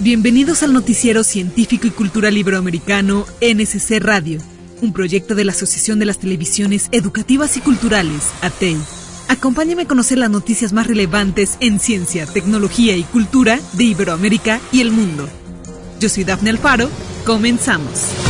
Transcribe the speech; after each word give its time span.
Bienvenidos 0.00 0.62
al 0.62 0.72
noticiero 0.72 1.24
científico 1.24 1.88
y 1.88 1.90
cultural 1.90 2.36
iberoamericano 2.36 3.26
NSC 3.40 3.98
Radio, 3.98 4.40
un 4.80 4.92
proyecto 4.92 5.34
de 5.34 5.44
la 5.44 5.50
Asociación 5.50 5.98
de 5.98 6.04
las 6.04 6.18
Televisiones 6.18 6.88
Educativas 6.92 7.56
y 7.56 7.60
Culturales, 7.60 8.22
ATEI. 8.40 8.76
Acompáñame 9.26 9.82
a 9.82 9.88
conocer 9.88 10.18
las 10.18 10.30
noticias 10.30 10.72
más 10.72 10.86
relevantes 10.86 11.56
en 11.58 11.80
ciencia, 11.80 12.26
tecnología 12.26 12.96
y 12.96 13.02
cultura 13.02 13.58
de 13.72 13.84
Iberoamérica 13.84 14.60
y 14.70 14.82
el 14.82 14.92
mundo. 14.92 15.28
Yo 15.98 16.08
soy 16.08 16.22
Dafne 16.22 16.50
Alfaro, 16.50 16.88
comenzamos. 17.26 18.27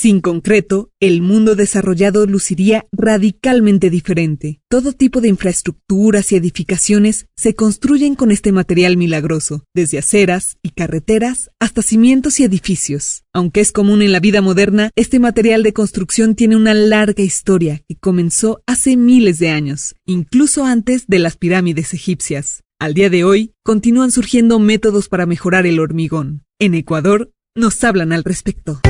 Sin 0.00 0.20
concreto, 0.20 0.92
el 1.00 1.22
mundo 1.22 1.56
desarrollado 1.56 2.24
luciría 2.24 2.86
radicalmente 2.92 3.90
diferente. 3.90 4.60
Todo 4.70 4.92
tipo 4.92 5.20
de 5.20 5.26
infraestructuras 5.26 6.30
y 6.30 6.36
edificaciones 6.36 7.26
se 7.36 7.56
construyen 7.56 8.14
con 8.14 8.30
este 8.30 8.52
material 8.52 8.96
milagroso, 8.96 9.64
desde 9.74 9.98
aceras 9.98 10.56
y 10.62 10.70
carreteras 10.70 11.50
hasta 11.58 11.82
cimientos 11.82 12.38
y 12.38 12.44
edificios. 12.44 13.24
Aunque 13.32 13.58
es 13.58 13.72
común 13.72 14.00
en 14.02 14.12
la 14.12 14.20
vida 14.20 14.40
moderna, 14.40 14.90
este 14.94 15.18
material 15.18 15.64
de 15.64 15.72
construcción 15.72 16.36
tiene 16.36 16.54
una 16.54 16.74
larga 16.74 17.24
historia 17.24 17.82
que 17.88 17.96
comenzó 17.96 18.62
hace 18.68 18.96
miles 18.96 19.40
de 19.40 19.48
años, 19.48 19.96
incluso 20.06 20.64
antes 20.64 21.08
de 21.08 21.18
las 21.18 21.36
pirámides 21.36 21.92
egipcias. 21.92 22.62
Al 22.78 22.94
día 22.94 23.10
de 23.10 23.24
hoy, 23.24 23.52
continúan 23.64 24.12
surgiendo 24.12 24.60
métodos 24.60 25.08
para 25.08 25.26
mejorar 25.26 25.66
el 25.66 25.80
hormigón. 25.80 26.44
En 26.60 26.74
Ecuador, 26.74 27.32
nos 27.56 27.82
hablan 27.82 28.12
al 28.12 28.22
respecto. 28.22 28.80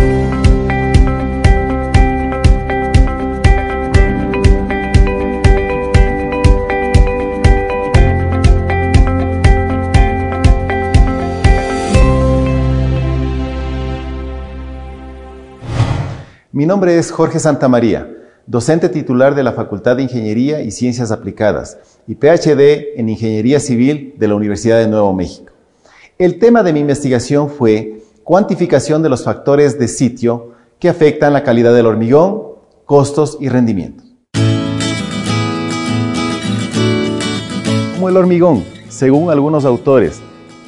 Mi 16.51 16.65
nombre 16.65 16.97
es 16.97 17.11
Jorge 17.11 17.41
Santamaría, 17.41 18.09
docente 18.47 18.89
titular 18.89 19.35
de 19.35 19.43
la 19.43 19.53
Facultad 19.53 19.97
de 19.97 20.05
Ingeniería 20.05 20.63
y 20.63 20.71
Ciencias 20.71 21.11
Aplicadas 21.11 21.77
y 22.07 22.15
PhD 22.15 22.99
en 22.99 23.11
Ingeniería 23.11 23.61
Civil 23.61 24.15
de 24.17 24.29
la 24.29 24.35
Universidad 24.35 24.79
de 24.79 24.89
Nuevo 24.89 25.13
México. 25.13 25.53
El 26.17 26.39
tema 26.39 26.63
de 26.63 26.73
mi 26.73 26.81
investigación 26.81 27.51
fue 27.51 28.03
cuantificación 28.25 29.03
de 29.03 29.11
los 29.11 29.25
factores 29.25 29.79
de 29.79 29.89
sitio 29.89 30.53
que 30.79 30.89
afectan 30.89 31.35
la 31.35 31.43
calidad 31.43 31.75
del 31.75 31.85
hormigón, 31.85 32.45
costos 32.87 33.37
y 33.43 33.51
rendimiento. 33.51 34.05
Como 37.95 38.09
el 38.09 38.17
hormigón, 38.17 38.65
según 38.89 39.29
algunos 39.31 39.67
autores, 39.67 40.23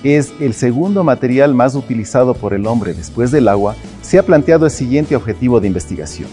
es 0.04 0.32
el 0.40 0.54
segundo 0.54 1.04
material 1.04 1.54
más 1.54 1.74
utilizado 1.74 2.34
por 2.34 2.54
el 2.54 2.66
hombre 2.66 2.94
después 2.94 3.30
del 3.30 3.48
agua, 3.48 3.76
se 4.02 4.18
ha 4.18 4.22
planteado 4.22 4.66
el 4.66 4.70
siguiente 4.70 5.16
objetivo 5.16 5.60
de 5.60 5.66
investigación, 5.66 6.28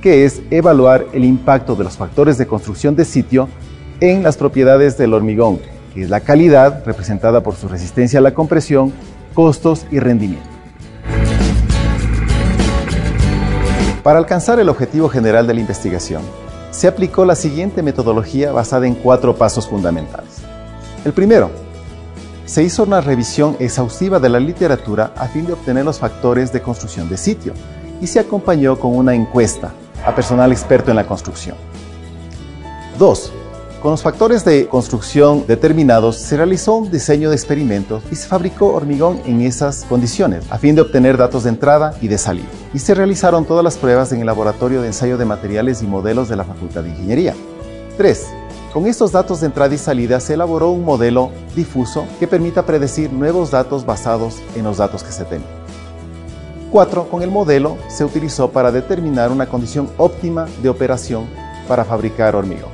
que 0.00 0.24
es 0.24 0.42
evaluar 0.50 1.06
el 1.12 1.24
impacto 1.24 1.76
de 1.76 1.84
los 1.84 1.96
factores 1.96 2.38
de 2.38 2.46
construcción 2.46 2.96
de 2.96 3.04
sitio 3.04 3.48
en 4.00 4.22
las 4.22 4.36
propiedades 4.36 4.96
del 4.96 5.14
hormigón, 5.14 5.60
que 5.94 6.02
es 6.02 6.10
la 6.10 6.20
calidad 6.20 6.84
representada 6.86 7.42
por 7.42 7.54
su 7.56 7.68
resistencia 7.68 8.18
a 8.18 8.22
la 8.22 8.34
compresión, 8.34 8.92
costos 9.34 9.86
y 9.90 9.98
rendimiento. 9.98 10.48
Para 14.02 14.18
alcanzar 14.18 14.58
el 14.58 14.70
objetivo 14.70 15.10
general 15.10 15.46
de 15.46 15.54
la 15.54 15.60
investigación, 15.60 16.22
se 16.70 16.88
aplicó 16.88 17.26
la 17.26 17.34
siguiente 17.34 17.82
metodología 17.82 18.52
basada 18.52 18.86
en 18.86 18.94
cuatro 18.94 19.36
pasos 19.36 19.68
fundamentales. 19.68 20.38
El 21.04 21.12
primero, 21.12 21.50
se 22.50 22.64
hizo 22.64 22.82
una 22.82 23.00
revisión 23.00 23.56
exhaustiva 23.60 24.18
de 24.18 24.28
la 24.28 24.40
literatura 24.40 25.12
a 25.16 25.28
fin 25.28 25.46
de 25.46 25.52
obtener 25.52 25.84
los 25.84 26.00
factores 26.00 26.52
de 26.52 26.60
construcción 26.60 27.08
de 27.08 27.16
sitio 27.16 27.52
y 28.00 28.08
se 28.08 28.18
acompañó 28.18 28.76
con 28.76 28.96
una 28.96 29.14
encuesta 29.14 29.72
a 30.04 30.12
personal 30.16 30.50
experto 30.50 30.90
en 30.90 30.96
la 30.96 31.06
construcción. 31.06 31.56
2. 32.98 33.32
Con 33.80 33.92
los 33.92 34.02
factores 34.02 34.44
de 34.44 34.66
construcción 34.66 35.44
determinados 35.46 36.16
se 36.16 36.36
realizó 36.36 36.74
un 36.74 36.90
diseño 36.90 37.30
de 37.30 37.36
experimentos 37.36 38.02
y 38.10 38.16
se 38.16 38.26
fabricó 38.26 38.74
hormigón 38.74 39.22
en 39.26 39.42
esas 39.42 39.84
condiciones 39.84 40.44
a 40.50 40.58
fin 40.58 40.74
de 40.74 40.80
obtener 40.80 41.16
datos 41.16 41.44
de 41.44 41.50
entrada 41.50 41.94
y 42.00 42.08
de 42.08 42.18
salida. 42.18 42.48
Y 42.74 42.80
se 42.80 42.96
realizaron 42.96 43.44
todas 43.44 43.62
las 43.62 43.78
pruebas 43.78 44.10
en 44.10 44.18
el 44.18 44.26
laboratorio 44.26 44.80
de 44.82 44.88
ensayo 44.88 45.16
de 45.18 45.24
materiales 45.24 45.82
y 45.82 45.86
modelos 45.86 46.28
de 46.28 46.34
la 46.34 46.42
Facultad 46.42 46.82
de 46.82 46.90
Ingeniería. 46.90 47.32
3. 47.96 48.39
Con 48.72 48.86
estos 48.86 49.10
datos 49.10 49.40
de 49.40 49.46
entrada 49.46 49.74
y 49.74 49.78
salida 49.78 50.20
se 50.20 50.34
elaboró 50.34 50.70
un 50.70 50.84
modelo 50.84 51.32
difuso 51.56 52.04
que 52.20 52.28
permita 52.28 52.64
predecir 52.64 53.12
nuevos 53.12 53.50
datos 53.50 53.84
basados 53.84 54.40
en 54.54 54.62
los 54.62 54.76
datos 54.76 55.02
que 55.02 55.10
se 55.10 55.24
tenían. 55.24 55.48
4. 56.70 57.08
Con 57.08 57.22
el 57.22 57.32
modelo 57.32 57.78
se 57.88 58.04
utilizó 58.04 58.52
para 58.52 58.70
determinar 58.70 59.32
una 59.32 59.46
condición 59.46 59.90
óptima 59.96 60.46
de 60.62 60.68
operación 60.68 61.26
para 61.66 61.84
fabricar 61.84 62.36
hormigón. 62.36 62.70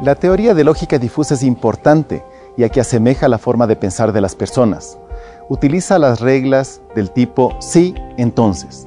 La 0.00 0.14
teoría 0.14 0.54
de 0.54 0.62
lógica 0.62 0.96
difusa 0.96 1.34
es 1.34 1.42
importante 1.42 2.22
ya 2.56 2.68
que 2.68 2.80
asemeja 2.80 3.26
la 3.26 3.38
forma 3.38 3.66
de 3.66 3.74
pensar 3.74 4.12
de 4.12 4.20
las 4.20 4.36
personas. 4.36 4.98
Utiliza 5.48 5.98
las 5.98 6.20
reglas 6.20 6.80
del 6.94 7.10
tipo 7.10 7.56
sí, 7.60 7.92
entonces. 8.18 8.86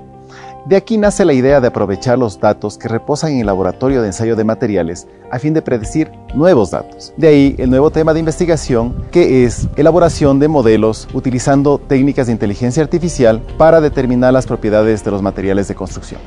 De 0.70 0.76
aquí 0.76 1.00
nace 1.00 1.26
la 1.26 1.34
idea 1.34 1.60
de 1.60 1.68
aprovechar 1.68 2.20
los 2.20 2.40
datos 2.40 2.78
que 2.78 2.88
reposan 2.88 3.32
en 3.32 3.40
el 3.40 3.48
laboratorio 3.48 4.04
de 4.04 4.08
ensayo 4.10 4.36
de 4.36 4.44
materiales 4.44 5.08
a 5.32 5.40
fin 5.40 5.56
de 5.56 5.64
predecir 5.64 6.12
nuevos 6.36 6.70
datos. 6.70 7.12
De 7.18 7.28
ahí 7.28 7.56
el 7.58 7.72
nuevo 7.72 7.90
tema 7.90 8.14
de 8.14 8.20
investigación 8.20 9.08
que 9.12 9.46
es 9.46 9.68
elaboración 9.78 10.38
de 10.38 10.48
modelos 10.48 11.08
utilizando 11.12 11.80
técnicas 11.80 12.28
de 12.28 12.34
inteligencia 12.34 12.84
artificial 12.84 13.42
para 13.58 13.82
determinar 13.82 14.32
las 14.32 14.46
propiedades 14.46 15.04
de 15.04 15.10
los 15.10 15.24
materiales 15.24 15.68
de 15.68 15.74
construcción. 15.74 16.22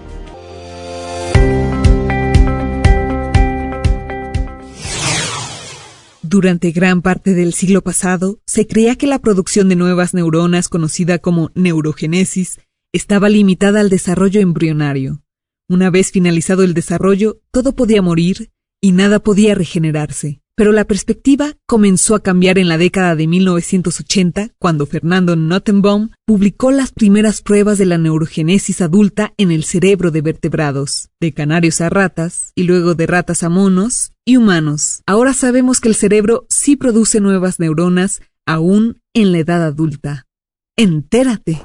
Durante 6.21 6.73
gran 6.73 7.01
parte 7.03 7.35
del 7.35 7.53
siglo 7.53 7.83
pasado, 7.83 8.41
se 8.45 8.67
creía 8.67 8.97
que 8.97 9.07
la 9.07 9.21
producción 9.21 9.69
de 9.69 9.77
nuevas 9.77 10.15
neuronas, 10.15 10.69
conocida 10.69 11.19
como 11.19 11.51
neurogénesis, 11.55 12.59
estaba 12.93 13.29
limitada 13.29 13.81
al 13.81 13.89
desarrollo 13.89 14.41
embrionario. 14.41 15.23
Una 15.69 15.91
vez 15.91 16.11
finalizado 16.11 16.63
el 16.63 16.75
desarrollo, 16.75 17.41
todo 17.51 17.75
podía 17.75 18.03
morir 18.03 18.51
y 18.83 18.93
nada 18.93 19.21
podía 19.21 19.55
regenerarse. 19.55 20.43
Pero 20.55 20.73
la 20.73 20.85
perspectiva 20.85 21.57
comenzó 21.67 22.15
a 22.15 22.23
cambiar 22.23 22.59
en 22.59 22.69
la 22.69 22.77
década 22.77 23.17
de 23.17 23.27
1980, 23.27 24.51
cuando 24.59 24.85
Fernando 24.85 25.35
Nottenbaum 25.35 26.11
publicó 26.27 26.71
las 26.71 26.93
primeras 26.93 27.41
pruebas 27.41 27.79
de 27.79 27.87
la 27.87 27.97
neurogénesis 27.97 28.83
adulta 28.83 29.33
en 29.39 29.51
el 29.51 29.65
cerebro 29.65 30.11
de 30.11 30.21
vertebrados, 30.21 31.09
de 31.21 31.33
canarios 31.33 31.81
a 31.81 31.89
ratas, 31.89 32.53
y 32.55 32.65
luego 32.65 32.95
de 32.95 33.07
ratas 33.07 33.43
a 33.43 33.49
monos 33.49 34.13
y 34.27 34.37
humanos. 34.37 35.03
Ahora 35.07 35.33
sabemos 35.33 35.81
que 35.81 35.89
el 35.89 35.95
cerebro 35.95 36.45
sí 36.51 36.77
produce 36.77 37.21
nuevas 37.21 37.59
neuronas 37.59 38.21
aún 38.45 39.01
en 39.15 39.33
la 39.33 39.39
edad 39.39 39.65
adulta. 39.65 40.27
Entérate. 40.77 41.63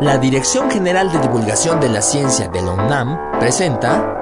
La 0.00 0.18
Dirección 0.18 0.70
General 0.70 1.10
de 1.10 1.18
Divulgación 1.20 1.80
de 1.80 1.88
la 1.88 2.02
Ciencia 2.02 2.48
de 2.48 2.60
la 2.60 3.38
presenta 3.40 4.12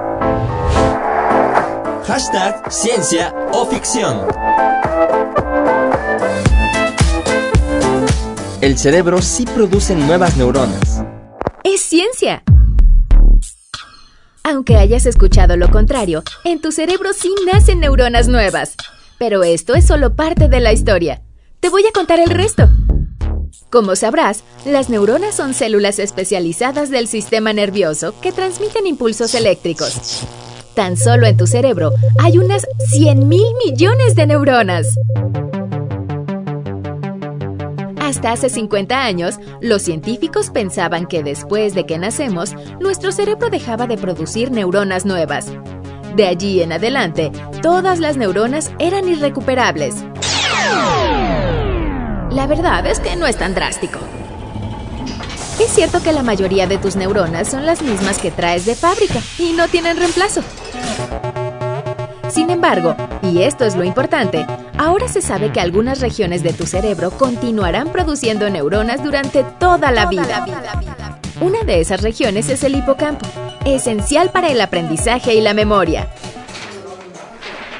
Hashtag 2.07 2.71
Ciencia 2.71 3.35
o 3.51 3.65
Ficción. 3.65 4.25
El 8.61 8.77
cerebro 8.77 9.21
sí 9.21 9.45
produce 9.45 9.95
nuevas 9.95 10.37
neuronas. 10.37 11.03
Es 11.65 11.81
ciencia. 11.81 12.41
Aunque 14.43 14.77
hayas 14.77 15.05
escuchado 15.05 15.57
lo 15.57 15.69
contrario, 15.71 16.23
en 16.45 16.61
tu 16.61 16.71
cerebro 16.71 17.11
sí 17.11 17.35
nacen 17.51 17.81
neuronas 17.81 18.29
nuevas. 18.29 18.75
Pero 19.19 19.43
esto 19.43 19.75
es 19.75 19.85
solo 19.85 20.15
parte 20.15 20.47
de 20.47 20.61
la 20.61 20.71
historia. 20.71 21.21
Te 21.59 21.67
voy 21.67 21.83
a 21.85 21.91
contar 21.91 22.21
el 22.21 22.29
resto. 22.29 22.69
Como 23.69 23.95
sabrás, 23.95 24.43
las 24.65 24.89
neuronas 24.89 25.35
son 25.35 25.53
células 25.53 25.99
especializadas 25.99 26.89
del 26.89 27.07
sistema 27.07 27.53
nervioso 27.53 28.13
que 28.21 28.31
transmiten 28.31 28.87
impulsos 28.87 29.35
eléctricos. 29.35 30.23
Tan 30.75 30.97
solo 30.97 31.25
en 31.25 31.37
tu 31.37 31.47
cerebro 31.47 31.91
hay 32.19 32.37
unas 32.37 32.65
100 32.91 33.27
mil 33.27 33.45
millones 33.65 34.15
de 34.15 34.27
neuronas. 34.27 34.87
Hasta 38.05 38.33
hace 38.33 38.49
50 38.49 39.03
años, 39.03 39.35
los 39.61 39.81
científicos 39.81 40.51
pensaban 40.51 41.07
que 41.07 41.23
después 41.23 41.73
de 41.73 41.85
que 41.85 41.97
nacemos, 41.97 42.53
nuestro 42.79 43.11
cerebro 43.11 43.49
dejaba 43.49 43.87
de 43.87 43.97
producir 43.97 44.51
neuronas 44.51 45.05
nuevas. 45.05 45.51
De 46.15 46.27
allí 46.27 46.61
en 46.61 46.71
adelante, 46.71 47.31
todas 47.61 47.99
las 47.99 48.15
neuronas 48.15 48.71
eran 48.79 49.09
irrecuperables. 49.09 49.95
La 52.35 52.47
verdad 52.47 52.85
es 52.85 52.99
que 52.99 53.15
no 53.15 53.27
es 53.27 53.37
tan 53.37 53.55
drástico. 53.55 53.97
Es 55.57 55.71
cierto 55.71 56.03
que 56.03 56.11
la 56.11 56.21
mayoría 56.21 56.67
de 56.67 56.77
tus 56.77 56.97
neuronas 56.97 57.49
son 57.49 57.65
las 57.65 57.81
mismas 57.81 58.17
que 58.17 58.29
traes 58.29 58.65
de 58.65 58.75
fábrica 58.75 59.21
y 59.39 59.53
no 59.53 59.69
tienen 59.69 59.95
reemplazo. 59.95 60.41
Sin 62.27 62.49
embargo, 62.49 62.93
y 63.21 63.43
esto 63.43 63.63
es 63.63 63.77
lo 63.77 63.85
importante, 63.85 64.45
ahora 64.77 65.07
se 65.07 65.21
sabe 65.21 65.53
que 65.53 65.61
algunas 65.61 66.01
regiones 66.01 66.43
de 66.43 66.51
tu 66.51 66.67
cerebro 66.67 67.09
continuarán 67.11 67.87
produciendo 67.87 68.49
neuronas 68.49 69.01
durante 69.01 69.45
toda 69.57 69.91
la 69.91 70.07
vida. 70.07 70.45
Una 71.39 71.63
de 71.63 71.79
esas 71.79 72.01
regiones 72.01 72.49
es 72.49 72.65
el 72.65 72.75
hipocampo, 72.75 73.25
esencial 73.63 74.31
para 74.31 74.49
el 74.49 74.59
aprendizaje 74.59 75.35
y 75.35 75.39
la 75.39 75.53
memoria. 75.53 76.09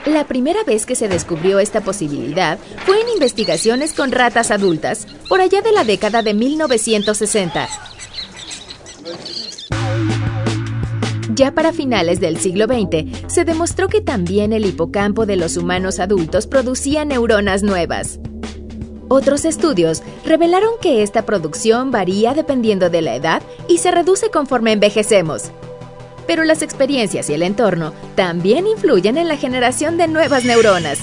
La 0.06 0.28
primera 0.28 0.64
vez 0.64 0.86
que 0.86 0.94
se 0.94 1.08
descubrió 1.08 1.58
esta 1.60 1.82
posibilidad 1.82 2.60
fue 2.86 3.02
en 3.02 3.10
investigaciones 3.10 3.94
con 3.94 4.12
ratas 4.12 4.52
adultas, 4.52 5.08
por 5.28 5.42
allá 5.42 5.62
de 5.62 5.72
la 5.72 5.84
década 5.84 6.22
de 6.22 6.36
1960. 6.36 7.68
Ya 11.34 11.54
para 11.54 11.74
finales 11.74 12.20
del 12.20 12.38
siglo 12.38 12.66
XX, 12.66 13.34
se 13.34 13.46
demostró 13.46 13.88
que 13.88 14.00
también 14.00 14.54
el 14.54 14.66
hipocampo 14.66 15.26
de 15.26 15.38
los 15.38 15.58
humanos 15.58 16.00
adultos 16.00 16.46
producía 16.46 17.04
neuronas 17.04 17.64
nuevas. 17.64 18.20
Otros 19.08 19.44
estudios 19.44 20.04
revelaron 20.24 20.76
que 20.80 21.02
esta 21.02 21.26
producción 21.26 21.90
varía 21.90 22.36
dependiendo 22.36 22.92
de 22.92 23.02
la 23.02 23.16
edad 23.16 23.42
y 23.68 23.80
se 23.80 23.90
reduce 23.90 24.30
conforme 24.30 24.72
envejecemos 24.72 25.52
pero 26.28 26.44
las 26.44 26.62
experiencias 26.62 27.30
y 27.30 27.34
el 27.34 27.44
entorno 27.44 27.94
también 28.16 28.68
influyen 28.68 29.18
en 29.18 29.28
la 29.28 29.38
generación 29.38 29.98
de 29.98 30.08
nuevas 30.08 30.46
neuronas. 30.46 31.00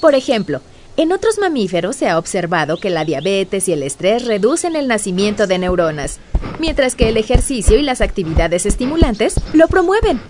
Por 0.00 0.14
ejemplo, 0.14 0.60
en 0.96 1.12
otros 1.12 1.38
mamíferos 1.38 1.96
se 1.96 2.08
ha 2.08 2.18
observado 2.18 2.78
que 2.78 2.90
la 2.90 3.04
diabetes 3.04 3.68
y 3.68 3.72
el 3.72 3.82
estrés 3.82 4.24
reducen 4.24 4.76
el 4.76 4.88
nacimiento 4.88 5.46
de 5.46 5.58
neuronas, 5.58 6.20
mientras 6.58 6.94
que 6.94 7.08
el 7.08 7.16
ejercicio 7.16 7.78
y 7.78 7.82
las 7.82 8.00
actividades 8.00 8.66
estimulantes 8.66 9.34
lo 9.52 9.68
promueven. 9.68 10.20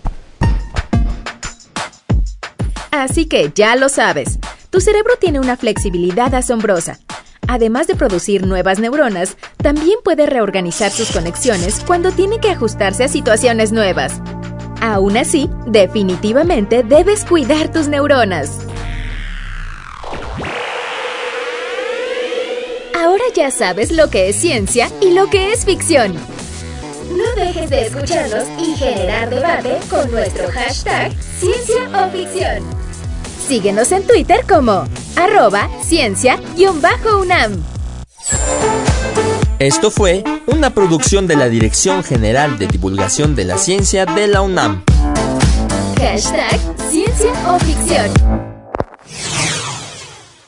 Así 2.90 3.26
que 3.26 3.52
ya 3.54 3.76
lo 3.76 3.88
sabes, 3.88 4.38
tu 4.70 4.80
cerebro 4.80 5.14
tiene 5.20 5.38
una 5.38 5.56
flexibilidad 5.56 6.34
asombrosa 6.34 6.98
además 7.48 7.86
de 7.86 7.96
producir 7.96 8.46
nuevas 8.46 8.78
neuronas, 8.78 9.36
también 9.58 9.98
puede 10.04 10.26
reorganizar 10.26 10.90
sus 10.90 11.10
conexiones 11.10 11.82
cuando 11.86 12.12
tiene 12.12 12.38
que 12.38 12.50
ajustarse 12.50 13.04
a 13.04 13.08
situaciones 13.08 13.72
nuevas. 13.72 14.20
Aún 14.80 15.16
así, 15.16 15.50
definitivamente 15.66 16.82
debes 16.82 17.24
cuidar 17.24 17.72
tus 17.72 17.88
neuronas. 17.88 18.60
Ahora 22.94 23.24
ya 23.34 23.50
sabes 23.50 23.92
lo 23.92 24.10
que 24.10 24.28
es 24.28 24.36
ciencia 24.36 24.90
y 25.00 25.12
lo 25.12 25.28
que 25.28 25.52
es 25.52 25.64
ficción. 25.64 26.14
No 27.16 27.42
dejes 27.42 27.70
de 27.70 27.86
escucharnos 27.86 28.44
y 28.58 28.76
generar 28.76 29.30
debate 29.30 29.78
con 29.88 30.10
nuestro 30.10 30.50
hashtag 30.50 31.12
Ciencia 31.38 31.88
o 31.94 32.10
Ficción. 32.10 32.85
Síguenos 33.48 33.92
en 33.92 34.04
Twitter 34.04 34.40
como 34.48 34.88
arroba 35.14 35.70
ciencia-unam. 35.80 37.62
Esto 39.60 39.92
fue 39.92 40.24
una 40.48 40.74
producción 40.74 41.28
de 41.28 41.36
la 41.36 41.48
Dirección 41.48 42.02
General 42.02 42.58
de 42.58 42.66
Divulgación 42.66 43.36
de 43.36 43.44
la 43.44 43.56
Ciencia 43.56 44.04
de 44.04 44.26
la 44.26 44.42
UNAM. 44.42 44.82
Hashtag 45.96 46.60
Ciencia 46.90 47.32
o 47.48 47.60
Ficción. 47.60 48.10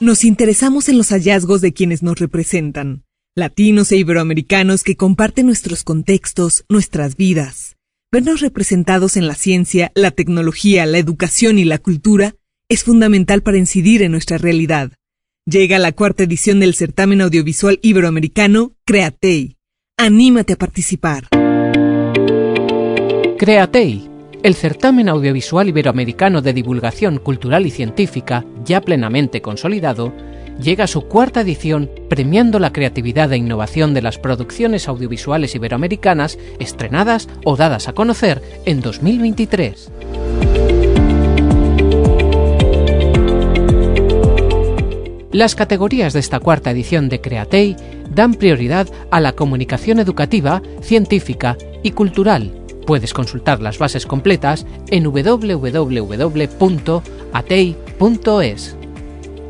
Nos 0.01 0.25
interesamos 0.25 0.89
en 0.89 0.99
los 0.99 1.11
hallazgos 1.11 1.61
de 1.61 1.73
quienes 1.73 2.03
nos 2.03 2.19
representan, 2.19 3.05
latinos 3.37 3.93
e 3.93 3.97
iberoamericanos 3.97 4.83
que 4.83 4.97
comparten 4.97 5.47
nuestros 5.47 5.85
contextos, 5.85 6.65
nuestras 6.69 7.15
vidas. 7.15 7.77
Vernos 8.11 8.41
representados 8.41 9.17
en 9.17 9.29
la 9.29 9.37
ciencia, 9.37 9.93
la 9.95 10.11
tecnología, 10.11 10.85
la 10.85 10.99
educación 10.99 11.61
y 11.61 11.65
la 11.65 11.79
cultura 11.79 12.35
es 12.69 12.85
fundamental 12.85 13.43
para 13.43 13.57
incidir 13.57 14.03
en 14.03 14.13
nuestra 14.13 14.37
realidad. 14.37 14.93
Llega 15.47 15.79
la 15.79 15.93
cuarta 15.93 16.25
edición 16.25 16.61
del 16.61 16.75
certamen 16.75 17.23
audiovisual 17.23 17.79
iberoamericano 17.81 18.73
Createi. 18.85 19.57
Anímate 19.97 20.53
a 20.53 20.57
participar. 20.57 21.29
Createi, 23.39 24.11
el 24.43 24.55
certamen 24.55 25.09
audiovisual 25.09 25.69
iberoamericano 25.69 26.43
de 26.43 26.53
divulgación 26.53 27.19
cultural 27.19 27.65
y 27.65 27.71
científica, 27.71 28.45
ya 28.65 28.83
plenamente 28.83 29.41
consolidado, 29.41 30.13
llega 30.61 30.85
a 30.85 30.89
su 30.89 31.03
cuarta 31.09 31.41
edición 31.41 31.91
premiando 32.11 32.59
la 32.59 32.73
creatividad 32.73 33.33
e 33.33 33.39
innovación 33.39 33.95
de 33.95 34.03
las 34.03 34.19
producciones 34.19 34.89
audiovisuales 34.89 35.55
iberoamericanas 35.55 36.39
estrenadas 36.59 37.29
o 37.45 37.57
dadas 37.57 37.89
a 37.89 37.95
conocer 37.95 38.43
en 38.67 38.83
2023. 38.83 39.91
Las 45.39 45.55
categorías 45.55 46.15
de 46.15 46.19
esta 46.19 46.41
cuarta 46.41 46.73
edición 46.73 47.09
de 47.09 47.21
Createi 47.21 47.77
dan 48.13 48.35
prioridad 48.35 48.89
a 49.13 49.21
la 49.21 49.35
comunicación 49.35 50.01
educativa, 50.01 50.63
científica 50.83 51.57
y 51.85 51.93
cultural. 51.93 52.53
Puedes 52.89 53.15
consultar 53.15 53.63
las 53.63 53.79
bases 53.79 54.05
completas 54.05 54.67
en 54.91 55.05
www.atei.es. 55.05 55.47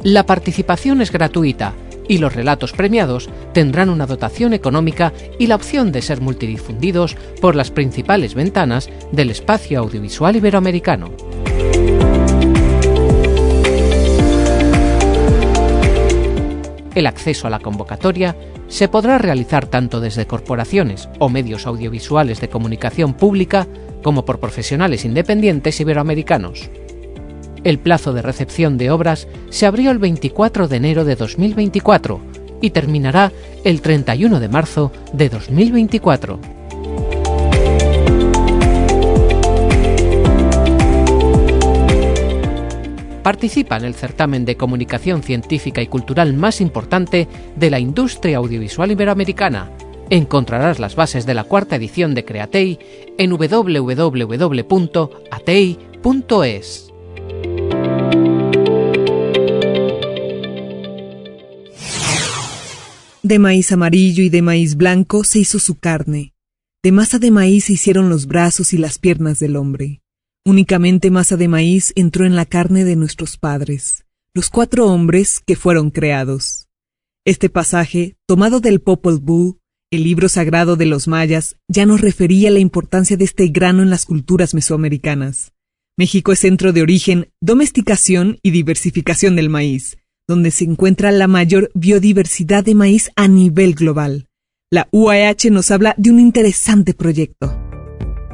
La 0.03 0.27
participación 0.27 1.01
es 1.01 1.11
gratuita 1.11 1.73
y 2.07 2.19
los 2.19 2.35
relatos 2.35 2.73
premiados 2.73 3.31
tendrán 3.55 3.89
una 3.89 4.05
dotación 4.05 4.53
económica 4.53 5.15
y 5.39 5.47
la 5.47 5.55
opción 5.55 5.91
de 5.91 6.03
ser 6.03 6.21
multidifundidos 6.21 7.17
por 7.41 7.57
las 7.57 7.71
principales 7.71 8.35
ventanas 8.35 8.91
del 9.11 9.31
espacio 9.31 9.79
audiovisual 9.79 10.37
iberoamericano. 10.37 11.15
El 16.99 17.07
acceso 17.07 17.47
a 17.47 17.51
la 17.51 17.61
convocatoria 17.61 18.37
se 18.69 18.89
podrá 18.89 19.19
realizar 19.19 19.67
tanto 19.67 20.01
desde 20.01 20.27
corporaciones 20.27 21.09
o 21.19 21.29
medios 21.29 21.67
audiovisuales 21.67 22.41
de 22.41 22.49
comunicación 22.49 23.15
pública 23.15 23.67
como 24.03 24.25
por 24.25 24.41
profesionales 24.41 25.05
independientes 25.05 25.81
iberoamericanos. 25.81 26.71
El 27.65 27.79
plazo 27.79 28.13
de 28.13 28.23
recepción 28.23 28.79
de 28.79 28.91
obras 28.91 29.27
se 29.51 29.67
abrió 29.67 29.91
el 29.91 29.99
24 29.99 30.69
de 30.69 30.77
enero 30.77 31.05
de 31.05 31.17
2024 31.17 32.21
y 32.61 32.71
terminará 32.71 33.33
el 33.65 33.81
31 33.81 34.41
de 34.41 34.49
marzo 34.49 34.93
de 35.13 35.29
2024. 35.29 36.58
Participa 43.29 43.77
en 43.77 43.85
el 43.85 43.93
certamen 43.93 44.47
de 44.47 44.57
comunicación 44.57 45.23
científica 45.23 45.83
y 45.83 45.87
cultural 45.87 46.33
más 46.33 46.63
importante 46.63 47.29
de 47.57 47.69
la 47.69 47.79
industria 47.79 48.39
audiovisual 48.39 48.91
iberoamericana. 48.91 49.71
Encontrarás 50.09 50.79
las 50.79 50.97
bases 50.97 51.27
de 51.27 51.35
la 51.35 51.45
cuarta 51.45 51.77
edición 51.77 52.15
de 52.15 52.25
Createi 52.25 52.79
en 53.19 53.29
www.atei.es. 53.29 54.09
De 63.23 63.39
maíz 63.39 63.73
amarillo 63.73 64.23
y 64.23 64.31
de 64.31 64.41
maíz 64.41 64.75
blanco 64.75 65.23
se 65.25 65.41
hizo 65.41 65.59
su 65.59 65.79
carne. 65.79 66.33
De 66.83 66.93
masa 66.93 67.19
de 67.19 67.31
maíz 67.31 67.67
se 67.67 67.75
hicieron 67.75 68.09
los 68.09 68.27
brazos 68.27 68.73
y 68.73 68.79
las 68.79 68.99
piernas 68.99 69.39
del 69.39 69.57
hombre. 69.57 70.01
Únicamente 70.49 71.11
masa 71.11 71.37
de 71.37 71.47
maíz 71.47 71.93
entró 71.95 72.25
en 72.25 72.35
la 72.35 72.47
carne 72.47 72.87
de 72.87 72.97
nuestros 72.97 73.37
padres, 73.37 74.07
los 74.33 74.49
cuatro 74.49 74.87
hombres 74.87 75.43
que 75.45 75.57
fueron 75.57 75.91
creados. 75.91 76.69
Este 77.27 77.51
pasaje, 77.51 78.17
tomado 78.25 78.59
del 78.59 78.81
Popol 78.81 79.19
Vuh, 79.19 79.59
el 79.91 80.05
libro 80.05 80.31
sagrado 80.31 80.77
de 80.77 80.87
los 80.87 81.07
mayas, 81.07 81.57
ya 81.69 81.85
nos 81.85 82.01
refería 82.01 82.49
a 82.49 82.53
la 82.53 82.61
importancia 82.61 83.19
de 83.19 83.27
este 83.27 83.49
grano 83.49 83.83
en 83.83 83.91
las 83.91 84.07
culturas 84.07 84.55
mesoamericanas. 84.55 85.53
México 85.99 86.33
es 86.33 86.39
centro 86.39 86.73
de 86.73 86.81
origen, 86.81 87.29
domesticación 87.43 88.39
y 88.43 88.51
diversificación 88.51 89.37
del 89.37 89.51
maíz, 89.51 89.99
donde 90.27 90.51
se 90.51 90.65
encuentra 90.65 91.13
la 91.13 91.29
mayor 91.29 91.71
biodiversidad 91.75 92.65
de 92.65 92.75
maíz 92.75 93.11
a 93.17 93.29
nivel 93.29 93.75
global. 93.75 94.29
La 94.71 94.89
UAH 94.93 95.51
nos 95.51 95.71
habla 95.71 95.95
de 95.99 96.11
un 96.11 96.21
interesante 96.21 96.95
proyecto. 96.95 97.68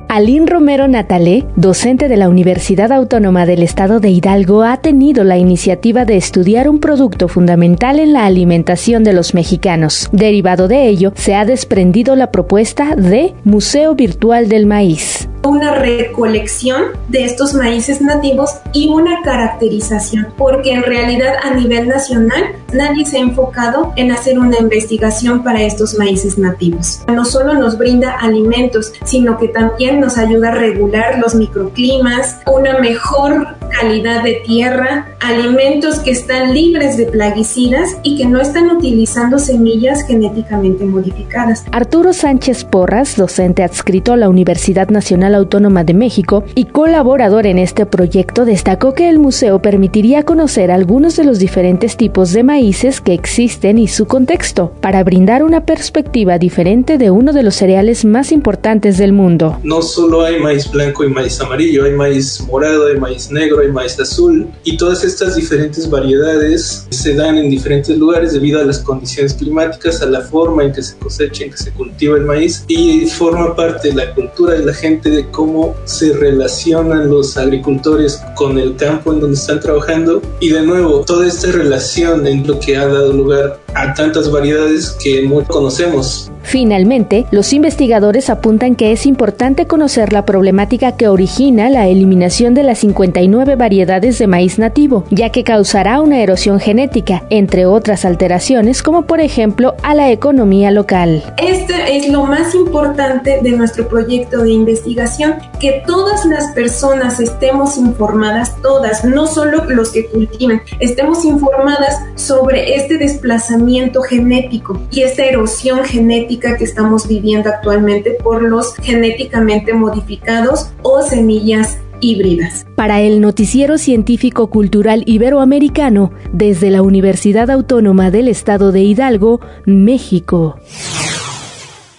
Aline 0.08 0.46
Romero 0.46 0.86
Natalé, 0.86 1.46
docente 1.56 2.08
de 2.08 2.16
la 2.16 2.28
Universidad 2.28 2.92
Autónoma 2.92 3.46
del 3.46 3.62
Estado 3.62 4.00
de 4.00 4.10
Hidalgo, 4.10 4.62
ha 4.62 4.76
tenido 4.76 5.24
la 5.24 5.38
iniciativa 5.38 6.04
de 6.04 6.16
estudiar 6.16 6.68
un 6.68 6.78
producto 6.78 7.28
fundamental 7.28 7.98
en 7.98 8.12
la 8.12 8.26
alimentación 8.26 9.02
de 9.02 9.12
los 9.12 9.34
mexicanos. 9.34 10.08
Derivado 10.12 10.68
de 10.68 10.88
ello, 10.88 11.12
se 11.16 11.34
ha 11.34 11.44
desprendido 11.44 12.16
la 12.16 12.30
propuesta 12.30 12.94
de 12.96 13.34
Museo 13.44 13.94
Virtual 13.94 14.48
del 14.48 14.66
Maíz. 14.66 15.28
Una 15.44 15.74
recolección 15.74 16.84
de 17.08 17.24
estos 17.24 17.54
maíces 17.54 18.00
nativos 18.00 18.50
y 18.72 18.88
una 18.88 19.22
caracterización, 19.22 20.28
porque 20.36 20.72
en 20.72 20.82
realidad 20.82 21.34
a 21.42 21.54
nivel 21.54 21.86
nacional 21.88 22.56
nadie 22.72 23.04
se 23.04 23.18
ha 23.18 23.20
enfocado 23.20 23.92
en 23.96 24.10
hacer 24.10 24.38
una 24.38 24.58
investigación 24.58 25.44
para 25.44 25.62
estos 25.62 25.94
maíces 25.98 26.38
nativos. 26.38 27.02
No 27.08 27.24
solo 27.24 27.54
nos 27.54 27.78
brinda 27.78 28.12
alimentos, 28.12 28.92
sino 29.04 29.38
que 29.38 29.48
también 29.48 30.00
nos 30.00 30.18
ayuda 30.18 30.48
a 30.48 30.54
regular 30.54 31.18
los 31.18 31.34
microclimas, 31.34 32.40
una 32.46 32.78
mejor 32.78 33.53
calidad 33.80 34.22
de 34.22 34.42
tierra, 34.46 35.16
alimentos 35.20 35.98
que 35.98 36.10
están 36.10 36.54
libres 36.54 36.96
de 36.96 37.06
plaguicidas 37.06 37.96
y 38.02 38.16
que 38.16 38.26
no 38.26 38.40
están 38.40 38.70
utilizando 38.70 39.38
semillas 39.38 40.06
genéticamente 40.06 40.84
modificadas. 40.84 41.64
Arturo 41.72 42.12
Sánchez 42.12 42.64
Porras, 42.64 43.16
docente 43.16 43.62
adscrito 43.62 44.12
a 44.12 44.16
la 44.16 44.28
Universidad 44.28 44.88
Nacional 44.88 45.34
Autónoma 45.34 45.84
de 45.84 45.94
México 45.94 46.44
y 46.54 46.66
colaborador 46.66 47.46
en 47.46 47.58
este 47.58 47.86
proyecto, 47.86 48.44
destacó 48.44 48.94
que 48.94 49.08
el 49.08 49.18
museo 49.18 49.60
permitiría 49.60 50.22
conocer 50.22 50.70
algunos 50.70 51.16
de 51.16 51.24
los 51.24 51.38
diferentes 51.38 51.96
tipos 51.96 52.32
de 52.32 52.44
maíces 52.44 53.00
que 53.00 53.14
existen 53.14 53.78
y 53.78 53.88
su 53.88 54.06
contexto, 54.06 54.72
para 54.80 55.02
brindar 55.02 55.42
una 55.42 55.64
perspectiva 55.64 56.38
diferente 56.38 56.98
de 56.98 57.10
uno 57.10 57.32
de 57.32 57.42
los 57.42 57.54
cereales 57.54 58.04
más 58.04 58.32
importantes 58.32 58.98
del 58.98 59.12
mundo. 59.12 59.58
No 59.62 59.82
solo 59.82 60.22
hay 60.22 60.38
maíz 60.38 60.70
blanco 60.70 61.04
y 61.04 61.08
maíz 61.08 61.40
amarillo, 61.40 61.84
hay 61.84 61.92
maíz 61.92 62.44
morado, 62.46 62.86
hay 62.86 62.98
maíz 62.98 63.30
negro, 63.30 63.63
maíz 63.72 63.98
azul 63.98 64.48
y 64.64 64.76
todas 64.76 65.04
estas 65.04 65.36
diferentes 65.36 65.88
variedades 65.88 66.86
se 66.90 67.14
dan 67.14 67.36
en 67.36 67.50
diferentes 67.50 67.96
lugares 67.96 68.32
debido 68.32 68.60
a 68.60 68.64
las 68.64 68.78
condiciones 68.78 69.34
climáticas, 69.34 70.02
a 70.02 70.06
la 70.06 70.20
forma 70.22 70.64
en 70.64 70.72
que 70.72 70.82
se 70.82 70.96
cosecha, 70.96 71.44
en 71.44 71.50
que 71.50 71.56
se 71.56 71.72
cultiva 71.72 72.16
el 72.16 72.24
maíz 72.24 72.64
y 72.68 73.06
forma 73.06 73.54
parte 73.54 73.88
de 73.88 73.94
la 73.94 74.14
cultura 74.14 74.54
de 74.54 74.64
la 74.64 74.74
gente 74.74 75.10
de 75.10 75.30
cómo 75.30 75.74
se 75.84 76.12
relacionan 76.12 77.10
los 77.10 77.36
agricultores 77.36 78.20
con 78.36 78.58
el 78.58 78.76
campo 78.76 79.12
en 79.12 79.20
donde 79.20 79.36
están 79.36 79.60
trabajando. 79.60 80.22
Y 80.40 80.50
de 80.50 80.62
nuevo 80.62 81.00
toda 81.00 81.26
esta 81.26 81.50
relación 81.52 82.26
en 82.26 82.46
lo 82.46 82.58
que 82.60 82.76
ha 82.76 82.86
dado 82.86 83.12
lugar 83.12 83.63
a 83.74 83.94
tantas 83.94 84.30
variedades 84.30 84.96
que 85.02 85.22
muy 85.22 85.44
conocemos. 85.44 86.30
Finalmente, 86.42 87.24
los 87.30 87.54
investigadores 87.54 88.28
apuntan 88.28 88.74
que 88.74 88.92
es 88.92 89.06
importante 89.06 89.66
conocer 89.66 90.12
la 90.12 90.26
problemática 90.26 90.92
que 90.92 91.08
origina 91.08 91.70
la 91.70 91.88
eliminación 91.88 92.52
de 92.52 92.62
las 92.62 92.80
59 92.80 93.56
variedades 93.56 94.18
de 94.18 94.26
maíz 94.26 94.58
nativo, 94.58 95.04
ya 95.10 95.30
que 95.30 95.42
causará 95.42 96.02
una 96.02 96.20
erosión 96.20 96.60
genética, 96.60 97.24
entre 97.30 97.64
otras 97.64 98.04
alteraciones 98.04 98.82
como 98.82 99.06
por 99.06 99.20
ejemplo 99.20 99.74
a 99.82 99.94
la 99.94 100.10
economía 100.10 100.70
local. 100.70 101.22
Este 101.38 101.96
es 101.96 102.10
lo 102.10 102.24
más 102.24 102.54
importante 102.54 103.40
de 103.42 103.50
nuestro 103.52 103.88
proyecto 103.88 104.42
de 104.42 104.50
investigación, 104.50 105.36
que 105.60 105.82
todas 105.86 106.26
las 106.26 106.52
personas 106.52 107.20
estemos 107.20 107.78
informadas, 107.78 108.60
todas, 108.60 109.02
no 109.04 109.26
solo 109.26 109.64
los 109.64 109.92
que 109.92 110.06
cultivan, 110.08 110.60
estemos 110.78 111.24
informadas 111.24 112.00
sobre 112.16 112.74
este 112.76 112.98
desplazamiento 112.98 113.63
genético 114.08 114.80
y 114.90 115.02
esta 115.02 115.24
erosión 115.24 115.84
genética 115.84 116.56
que 116.56 116.64
estamos 116.64 117.08
viviendo 117.08 117.48
actualmente 117.48 118.12
por 118.22 118.42
los 118.42 118.74
genéticamente 118.76 119.72
modificados 119.74 120.70
o 120.82 121.02
semillas 121.02 121.78
híbridas. 122.00 122.66
Para 122.76 123.00
el 123.00 123.20
Noticiero 123.20 123.78
Científico 123.78 124.50
Cultural 124.50 125.02
Iberoamericano, 125.06 126.12
desde 126.32 126.70
la 126.70 126.82
Universidad 126.82 127.50
Autónoma 127.50 128.10
del 128.10 128.28
Estado 128.28 128.72
de 128.72 128.80
Hidalgo, 128.80 129.40
México. 129.64 130.56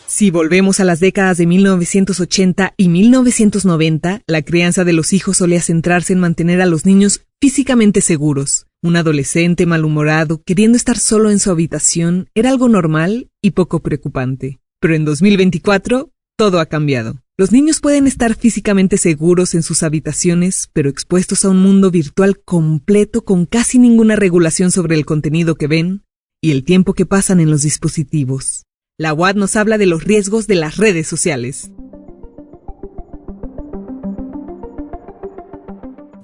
Si 0.08 0.32
volvemos 0.32 0.80
a 0.80 0.86
las 0.86 1.02
décadas 1.02 1.38
de 1.38 1.46
1980 1.46 2.74
y 2.78 2.88
1990, 2.88 4.22
la 4.28 4.42
crianza 4.44 4.86
de 4.86 4.94
los 4.94 5.12
hijos 5.12 5.36
solía 5.36 5.62
centrarse 5.62 6.14
en 6.14 6.20
mantener 6.20 6.62
a 6.62 6.66
los 6.66 6.86
niños 6.86 7.25
físicamente 7.42 8.02
seguros. 8.02 8.68
Un 8.82 8.96
adolescente 8.96 9.66
malhumorado, 9.66 10.42
queriendo 10.46 10.78
estar 10.78 10.98
solo 10.98 11.32
en 11.32 11.40
su 11.40 11.52
habitación, 11.52 12.30
era 12.36 12.50
algo 12.50 12.70
normal 12.70 13.30
y 13.42 13.52
poco 13.52 13.82
preocupante. 13.82 14.60
Pero 14.80 14.96
en 14.96 15.06
2024, 15.06 16.12
todo 16.38 16.60
ha 16.60 16.66
cambiado. 16.66 17.22
Los 17.38 17.52
niños 17.52 17.82
pueden 17.82 18.08
estar 18.08 18.36
físicamente 18.36 18.98
seguros 18.98 19.56
en 19.56 19.64
sus 19.64 19.84
habitaciones, 19.84 20.70
pero 20.72 20.90
expuestos 20.90 21.44
a 21.44 21.50
un 21.50 21.58
mundo 21.58 21.92
virtual 21.92 22.40
completo 22.40 23.26
con 23.26 23.46
casi 23.46 23.80
ninguna 23.80 24.16
regulación 24.16 24.72
sobre 24.72 24.96
el 24.96 25.06
contenido 25.06 25.56
que 25.56 25.68
ven 25.68 26.04
y 26.42 26.52
el 26.52 26.64
tiempo 26.64 26.94
que 26.94 27.06
pasan 27.06 27.40
en 27.40 27.50
los 27.50 27.64
dispositivos. 27.64 28.66
La 28.98 29.14
UAD 29.14 29.36
nos 29.36 29.56
habla 29.56 29.78
de 29.78 29.88
los 29.88 30.04
riesgos 30.04 30.48
de 30.48 30.56
las 30.56 30.78
redes 30.78 31.08
sociales. 31.08 31.72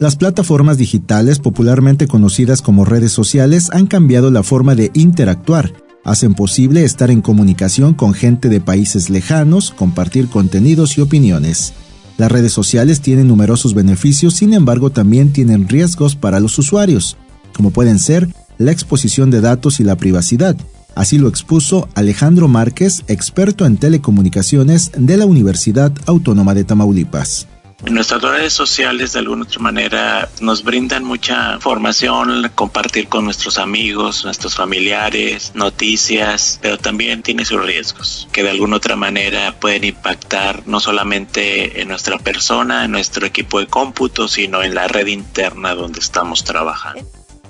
Las 0.02 0.16
plataformas 0.16 0.80
digitales, 0.80 1.38
popularmente 1.38 2.08
conocidas 2.08 2.64
como 2.64 2.86
redes 2.86 3.12
sociales, 3.12 3.70
han 3.72 3.86
cambiado 3.86 4.32
la 4.32 4.42
forma 4.42 4.74
de 4.74 4.90
interactuar. 4.96 5.74
Hacen 6.04 6.34
posible 6.34 6.84
estar 6.84 7.12
en 7.12 7.22
comunicación 7.22 7.94
con 7.94 8.16
gente 8.16 8.50
de 8.50 8.60
países 8.60 9.12
lejanos, 9.12 9.70
compartir 9.70 10.28
contenidos 10.28 10.98
y 10.98 11.02
opiniones. 11.02 11.74
Las 12.18 12.32
redes 12.32 12.52
sociales 12.52 13.02
tienen 13.02 13.28
numerosos 13.28 13.76
beneficios, 13.76 14.34
sin 14.34 14.56
embargo 14.56 14.90
también 14.90 15.34
tienen 15.34 15.70
riesgos 15.70 16.16
para 16.16 16.40
los 16.40 16.58
usuarios, 16.58 17.16
como 17.56 17.70
pueden 17.70 18.00
ser 18.00 18.28
la 18.58 18.72
exposición 18.72 19.30
de 19.30 19.42
datos 19.42 19.80
y 19.80 19.84
la 19.84 19.98
privacidad, 19.98 20.58
Así 20.94 21.18
lo 21.18 21.30
expuso 21.30 21.88
Alejandro 21.96 22.48
Márquez, 22.48 23.04
experto 23.08 23.66
en 23.66 23.78
telecomunicaciones 23.78 24.92
de 24.98 25.16
la 25.16 25.26
Universidad 25.26 25.94
Autónoma 26.06 26.54
de 26.54 26.66
Tamaulipas. 26.66 27.48
Nuestras 27.90 28.22
redes 28.22 28.54
sociales 28.54 29.14
de 29.14 29.20
alguna 29.20 29.44
otra 29.44 29.60
manera 29.60 30.30
nos 30.40 30.64
brindan 30.64 31.04
mucha 31.04 31.56
información, 31.56 32.52
compartir 32.54 33.08
con 33.08 33.26
nuestros 33.26 33.58
amigos, 33.58 34.24
nuestros 34.24 34.56
familiares, 34.56 35.52
noticias, 35.56 36.60
pero 36.62 36.78
también 36.78 37.24
tiene 37.24 37.44
sus 37.44 37.64
riesgos 37.64 38.28
que 38.32 38.44
de 38.44 38.52
alguna 38.52 38.78
otra 38.78 38.96
manera 38.96 39.60
pueden 39.60 39.84
impactar 39.84 40.64
no 40.68 40.80
solamente 40.80 41.82
en 41.82 41.88
nuestra 41.88 42.18
persona, 42.20 42.86
en 42.86 42.92
nuestro 42.92 43.26
equipo 43.26 43.60
de 43.60 43.68
cómputo, 43.68 44.28
sino 44.28 44.62
en 44.62 44.76
la 44.76 44.88
red 44.88 45.08
interna 45.08 45.74
donde 45.74 46.00
estamos 46.00 46.44
trabajando. 46.44 47.06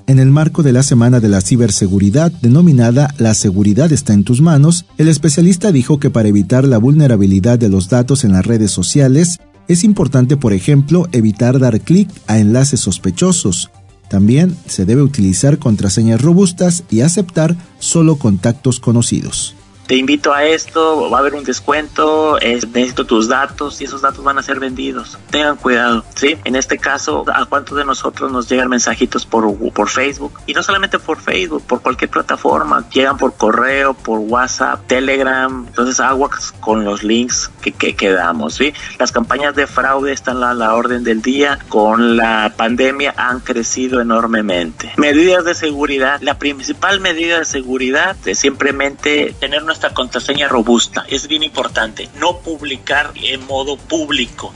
En 0.08 0.20
el 0.20 0.30
marco 0.30 0.64
de 0.64 0.74
la 0.74 0.84
Semana 0.84 1.20
de 1.20 1.30
la 1.30 1.42
Ciberseguridad 1.42 2.32
denominada 2.42 3.14
La 3.18 3.34
seguridad 3.34 3.92
está 3.92 4.14
en 4.14 4.24
tus 4.24 4.42
manos, 4.42 4.86
el 4.98 5.08
especialista 5.08 5.72
dijo 5.72 6.00
que 6.00 6.10
para 6.10 6.28
evitar 6.28 6.66
la 6.66 6.80
vulnerabilidad 6.80 7.60
de 7.60 7.70
los 7.70 7.88
datos 7.88 8.24
en 8.24 8.34
las 8.34 8.46
redes 8.46 8.72
sociales, 8.72 9.40
es 9.72 9.84
importante, 9.84 10.38
por 10.38 10.54
ejemplo, 10.54 11.08
evitar 11.12 11.60
dar 11.60 11.80
clic 11.82 12.10
a 12.28 12.40
enlaces 12.40 12.80
sospechosos. 12.80 13.72
También 14.10 14.56
se 14.66 14.86
debe 14.86 15.02
utilizar 15.02 15.58
contraseñas 15.58 16.22
robustas 16.22 16.84
y 16.90 17.02
aceptar 17.02 17.56
solo 17.80 18.18
contactos 18.18 18.80
conocidos 18.80 19.56
te 19.92 19.98
invito 19.98 20.34
a 20.34 20.46
esto, 20.46 21.10
va 21.10 21.18
a 21.18 21.20
haber 21.20 21.34
un 21.34 21.44
descuento, 21.44 22.38
necesito 22.40 23.06
tus 23.06 23.28
datos 23.28 23.82
y 23.82 23.84
esos 23.84 24.02
datos 24.02 24.24
van 24.24 24.38
a 24.38 24.42
ser 24.42 24.58
vendidos. 24.58 25.18
Tengan 25.30 25.58
cuidado, 25.58 26.06
¿sí? 26.16 26.38
En 26.46 26.56
este 26.56 26.78
caso, 26.78 27.26
¿a 27.28 27.44
cuántos 27.44 27.78
de 27.78 27.84
nosotros 27.84 28.32
nos 28.32 28.48
llegan 28.48 28.70
mensajitos 28.70 29.26
por, 29.26 29.54
por 29.74 29.90
Facebook? 29.90 30.40
Y 30.48 30.54
no 30.54 30.64
solamente 30.64 30.98
por 30.98 31.20
Facebook, 31.20 31.68
por 31.68 31.82
cualquier 31.82 32.10
plataforma. 32.10 32.86
Llegan 32.90 33.18
por 33.18 33.34
correo, 33.36 33.94
por 33.94 34.20
WhatsApp, 34.20 34.88
Telegram. 34.88 35.66
Entonces, 35.68 36.00
aguas 36.00 36.54
con 36.62 36.86
los 36.86 37.04
links 37.04 37.52
que, 37.62 37.74
que, 37.74 37.94
quedamos, 37.94 38.54
¿sí? 38.54 38.74
Las 38.98 39.12
campañas 39.12 39.56
de 39.56 39.68
fraude 39.68 40.14
están 40.14 40.42
a 40.42 40.54
la 40.54 40.74
orden 40.74 41.04
del 41.04 41.22
día. 41.22 41.60
Con 41.68 42.16
la 42.16 42.54
pandemia 42.56 43.14
han 43.18 43.42
crecido 43.42 44.00
enormemente. 44.00 44.94
Medidas 44.96 45.44
de 45.44 45.54
seguridad. 45.54 46.22
La 46.22 46.40
principal 46.40 47.02
medida 47.02 47.40
de 47.40 47.46
seguridad 47.46 48.16
es 48.24 48.40
simplemente 48.40 49.36
tener 49.38 49.64
nuestra 49.64 49.81
contraseña 49.90 50.48
robusta. 50.48 51.06
Es 51.10 51.28
bien 51.28 51.44
importante 51.44 52.08
no 52.20 52.38
publicar 52.38 53.12
en 53.22 53.46
modo 53.48 53.76
público. 53.76 54.54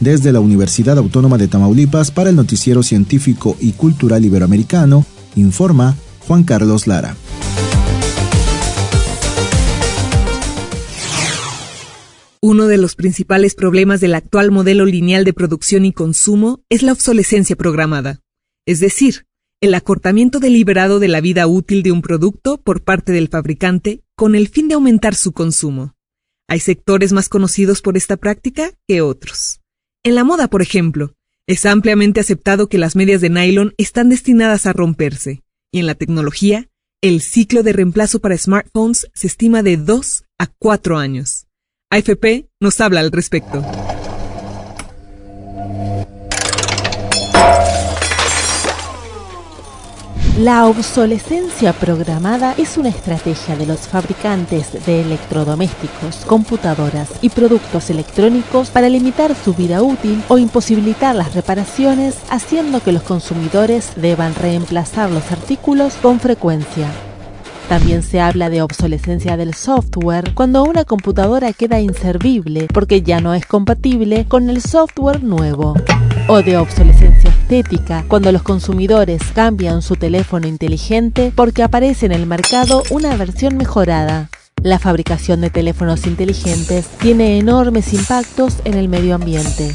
Desde 0.00 0.32
la 0.32 0.40
Universidad 0.40 0.98
Autónoma 0.98 1.38
de 1.38 1.48
Tamaulipas 1.48 2.10
para 2.10 2.30
el 2.30 2.36
Noticiero 2.36 2.82
Científico 2.82 3.56
y 3.58 3.72
Cultural 3.72 4.24
Iberoamericano, 4.24 5.06
informa 5.34 5.96
Juan 6.26 6.44
Carlos 6.44 6.86
Lara. 6.86 7.16
Uno 12.40 12.66
de 12.66 12.76
los 12.76 12.94
principales 12.94 13.54
problemas 13.54 14.02
del 14.02 14.14
actual 14.14 14.50
modelo 14.50 14.84
lineal 14.84 15.24
de 15.24 15.32
producción 15.32 15.86
y 15.86 15.92
consumo 15.92 16.60
es 16.68 16.82
la 16.82 16.92
obsolescencia 16.92 17.56
programada, 17.56 18.20
es 18.66 18.80
decir, 18.80 19.24
el 19.62 19.72
acortamiento 19.72 20.40
deliberado 20.40 20.98
de 20.98 21.08
la 21.08 21.22
vida 21.22 21.46
útil 21.46 21.82
de 21.82 21.90
un 21.90 22.02
producto 22.02 22.58
por 22.58 22.82
parte 22.82 23.12
del 23.12 23.28
fabricante 23.28 24.03
con 24.16 24.34
el 24.34 24.48
fin 24.48 24.68
de 24.68 24.74
aumentar 24.74 25.14
su 25.14 25.32
consumo. 25.32 25.94
Hay 26.48 26.60
sectores 26.60 27.12
más 27.12 27.28
conocidos 27.28 27.82
por 27.82 27.96
esta 27.96 28.16
práctica 28.16 28.72
que 28.86 29.00
otros. 29.00 29.60
En 30.02 30.14
la 30.14 30.24
moda, 30.24 30.48
por 30.48 30.62
ejemplo, 30.62 31.14
es 31.46 31.66
ampliamente 31.66 32.20
aceptado 32.20 32.68
que 32.68 32.78
las 32.78 32.96
medias 32.96 33.20
de 33.20 33.30
nylon 33.30 33.74
están 33.76 34.08
destinadas 34.08 34.66
a 34.66 34.72
romperse, 34.72 35.42
y 35.72 35.80
en 35.80 35.86
la 35.86 35.94
tecnología, 35.94 36.68
el 37.02 37.20
ciclo 37.20 37.62
de 37.62 37.72
reemplazo 37.72 38.20
para 38.20 38.36
smartphones 38.38 39.08
se 39.14 39.26
estima 39.26 39.62
de 39.62 39.76
2 39.76 40.24
a 40.38 40.46
4 40.46 40.98
años. 40.98 41.46
AFP 41.90 42.48
nos 42.60 42.80
habla 42.80 43.00
al 43.00 43.12
respecto. 43.12 43.62
La 50.38 50.66
obsolescencia 50.66 51.72
programada 51.72 52.54
es 52.58 52.76
una 52.76 52.88
estrategia 52.88 53.54
de 53.54 53.66
los 53.66 53.86
fabricantes 53.86 54.84
de 54.84 55.02
electrodomésticos, 55.02 56.24
computadoras 56.26 57.08
y 57.22 57.28
productos 57.28 57.88
electrónicos 57.88 58.70
para 58.70 58.88
limitar 58.88 59.36
su 59.36 59.54
vida 59.54 59.80
útil 59.80 60.20
o 60.26 60.38
imposibilitar 60.38 61.14
las 61.14 61.36
reparaciones, 61.36 62.16
haciendo 62.30 62.82
que 62.82 62.90
los 62.90 63.04
consumidores 63.04 63.92
deban 63.94 64.34
reemplazar 64.34 65.08
los 65.08 65.30
artículos 65.30 65.94
con 66.02 66.18
frecuencia. 66.18 66.88
También 67.68 68.02
se 68.02 68.20
habla 68.20 68.50
de 68.50 68.60
obsolescencia 68.60 69.36
del 69.36 69.54
software 69.54 70.34
cuando 70.34 70.64
una 70.64 70.84
computadora 70.84 71.52
queda 71.52 71.78
inservible 71.78 72.66
porque 72.74 73.02
ya 73.02 73.20
no 73.20 73.34
es 73.34 73.46
compatible 73.46 74.26
con 74.26 74.50
el 74.50 74.60
software 74.62 75.22
nuevo. 75.22 75.74
O 76.26 76.42
de 76.42 76.56
obsolescencia 76.56 77.33
cuando 78.08 78.32
los 78.32 78.42
consumidores 78.42 79.22
cambian 79.32 79.80
su 79.80 79.94
teléfono 79.94 80.48
inteligente 80.48 81.32
porque 81.34 81.62
aparece 81.62 82.06
en 82.06 82.12
el 82.12 82.26
mercado 82.26 82.82
una 82.90 83.16
versión 83.16 83.56
mejorada. 83.56 84.28
La 84.62 84.80
fabricación 84.80 85.40
de 85.40 85.50
teléfonos 85.50 86.06
inteligentes 86.06 86.86
tiene 86.98 87.38
enormes 87.38 87.92
impactos 87.92 88.56
en 88.64 88.74
el 88.74 88.88
medio 88.88 89.14
ambiente. 89.14 89.72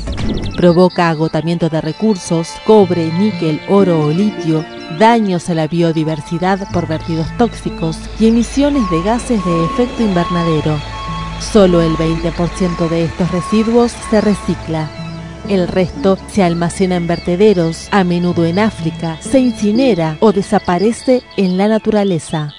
Provoca 0.58 1.10
agotamiento 1.10 1.70
de 1.70 1.80
recursos, 1.80 2.50
cobre, 2.66 3.14
níquel, 3.14 3.62
oro 3.70 4.08
o 4.08 4.10
litio, 4.10 4.66
daños 4.98 5.50
a 5.50 5.54
la 5.54 5.68
biodiversidad 5.68 6.68
por 6.74 6.86
vertidos 6.86 7.28
tóxicos 7.38 7.98
y 8.20 8.28
emisiones 8.28 8.90
de 8.90 9.02
gases 9.04 9.46
de 9.46 9.66
efecto 9.66 10.04
invernadero. 10.04 10.78
Solo 11.40 11.82
el 11.82 11.94
20% 11.94 12.90
de 12.90 13.06
estos 13.06 13.32
residuos 13.32 13.94
se 14.10 14.20
recicla. 14.20 14.99
El 15.48 15.68
resto 15.68 16.18
se 16.32 16.44
almacena 16.44 16.96
en 16.96 17.08
vertederos, 17.08 17.88
a 17.92 18.04
menudo 18.04 18.46
en 18.46 18.60
África, 18.60 19.20
se 19.22 19.40
incinera 19.40 20.18
o 20.20 20.32
desaparece 20.32 21.24
en 21.38 21.58
la 21.58 21.68
naturaleza. 21.68 22.54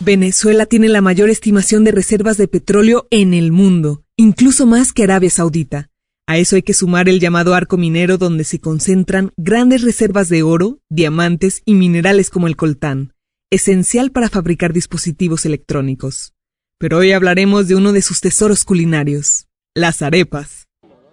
Venezuela 0.00 0.64
tiene 0.64 0.88
la 0.88 1.02
mayor 1.02 1.28
estimación 1.28 1.84
de 1.84 1.92
reservas 1.92 2.38
de 2.38 2.48
petróleo 2.48 3.06
en 3.10 3.34
el 3.34 3.52
mundo, 3.52 4.02
incluso 4.16 4.64
más 4.64 4.94
que 4.94 5.04
Arabia 5.04 5.28
Saudita. 5.28 5.90
A 6.26 6.38
eso 6.38 6.56
hay 6.56 6.62
que 6.62 6.74
sumar 6.74 7.08
el 7.08 7.20
llamado 7.20 7.54
arco 7.54 7.76
minero 7.76 8.16
donde 8.16 8.44
se 8.44 8.60
concentran 8.60 9.32
grandes 9.36 9.82
reservas 9.82 10.28
de 10.30 10.42
oro, 10.42 10.80
diamantes 10.88 11.60
y 11.66 11.74
minerales 11.74 12.30
como 12.30 12.46
el 12.46 12.56
coltán, 12.56 13.12
esencial 13.50 14.10
para 14.10 14.30
fabricar 14.30 14.72
dispositivos 14.72 15.44
electrónicos. 15.44 16.32
Pero 16.78 16.96
hoy 16.96 17.12
hablaremos 17.12 17.68
de 17.68 17.74
uno 17.74 17.92
de 17.92 18.00
sus 18.00 18.22
tesoros 18.22 18.64
culinarios, 18.64 19.48
las 19.74 20.02
arepas. 20.02 20.66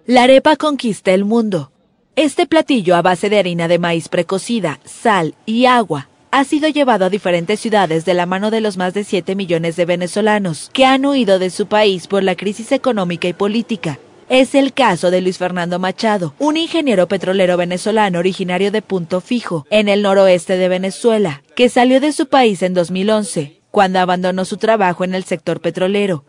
La 0.04 0.24
arepa 0.24 0.56
conquista 0.56 1.12
el 1.12 1.24
mundo. 1.24 1.70
Este 2.16 2.46
platillo 2.46 2.96
a 2.96 3.02
base 3.02 3.30
de 3.30 3.38
harina 3.38 3.68
de 3.68 3.78
maíz 3.78 4.08
precocida, 4.08 4.80
sal 4.84 5.36
y 5.46 5.66
agua 5.66 6.08
ha 6.32 6.42
sido 6.42 6.68
llevado 6.68 7.04
a 7.04 7.10
diferentes 7.10 7.60
ciudades 7.60 8.04
de 8.04 8.14
la 8.14 8.26
mano 8.26 8.50
de 8.50 8.60
los 8.60 8.76
más 8.76 8.94
de 8.94 9.04
7 9.04 9.36
millones 9.36 9.76
de 9.76 9.84
venezolanos 9.84 10.70
que 10.72 10.84
han 10.84 11.06
huido 11.06 11.38
de 11.38 11.50
su 11.50 11.68
país 11.68 12.08
por 12.08 12.24
la 12.24 12.34
crisis 12.34 12.72
económica 12.72 13.28
y 13.28 13.32
política. 13.32 14.00
Es 14.28 14.56
el 14.56 14.74
caso 14.74 15.12
de 15.12 15.20
Luis 15.20 15.38
Fernando 15.38 15.78
Machado, 15.78 16.34
un 16.38 16.56
ingeniero 16.56 17.06
petrolero 17.06 17.56
venezolano 17.56 18.18
originario 18.18 18.72
de 18.72 18.82
Punto 18.82 19.20
Fijo, 19.20 19.66
en 19.70 19.88
el 19.88 20.02
noroeste 20.02 20.58
de 20.58 20.68
Venezuela, 20.68 21.42
que 21.54 21.68
salió 21.68 22.00
de 22.00 22.12
su 22.12 22.26
país 22.26 22.62
en 22.62 22.74
2011, 22.74 23.60
cuando 23.70 24.00
abandonó 24.00 24.44
su 24.44 24.56
trabajo 24.56 25.04
en 25.04 25.14
el 25.14 25.24
sector 25.24 25.60
petrolero. 25.60 26.24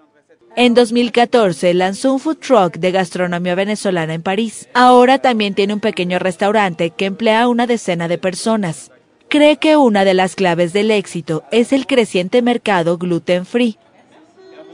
En 0.55 0.73
2014 0.73 1.73
lanzó 1.73 2.13
un 2.13 2.19
food 2.19 2.37
truck 2.37 2.77
de 2.77 2.91
gastronomía 2.91 3.55
venezolana 3.55 4.13
en 4.13 4.21
París. 4.21 4.67
Ahora 4.73 5.19
también 5.19 5.53
tiene 5.53 5.73
un 5.73 5.79
pequeño 5.79 6.19
restaurante 6.19 6.89
que 6.89 7.05
emplea 7.05 7.43
a 7.43 7.47
una 7.47 7.67
decena 7.67 8.07
de 8.07 8.17
personas 8.17 8.91
cree 9.29 9.57
que 9.57 9.77
una 9.77 10.03
de 10.03 10.15
las 10.15 10.35
claves 10.35 10.73
del 10.73 10.91
éxito 10.91 11.43
es 11.51 11.71
el 11.71 11.85
creciente 11.85 12.41
mercado 12.41 12.97
gluten 12.97 13.45
free. 13.45 13.77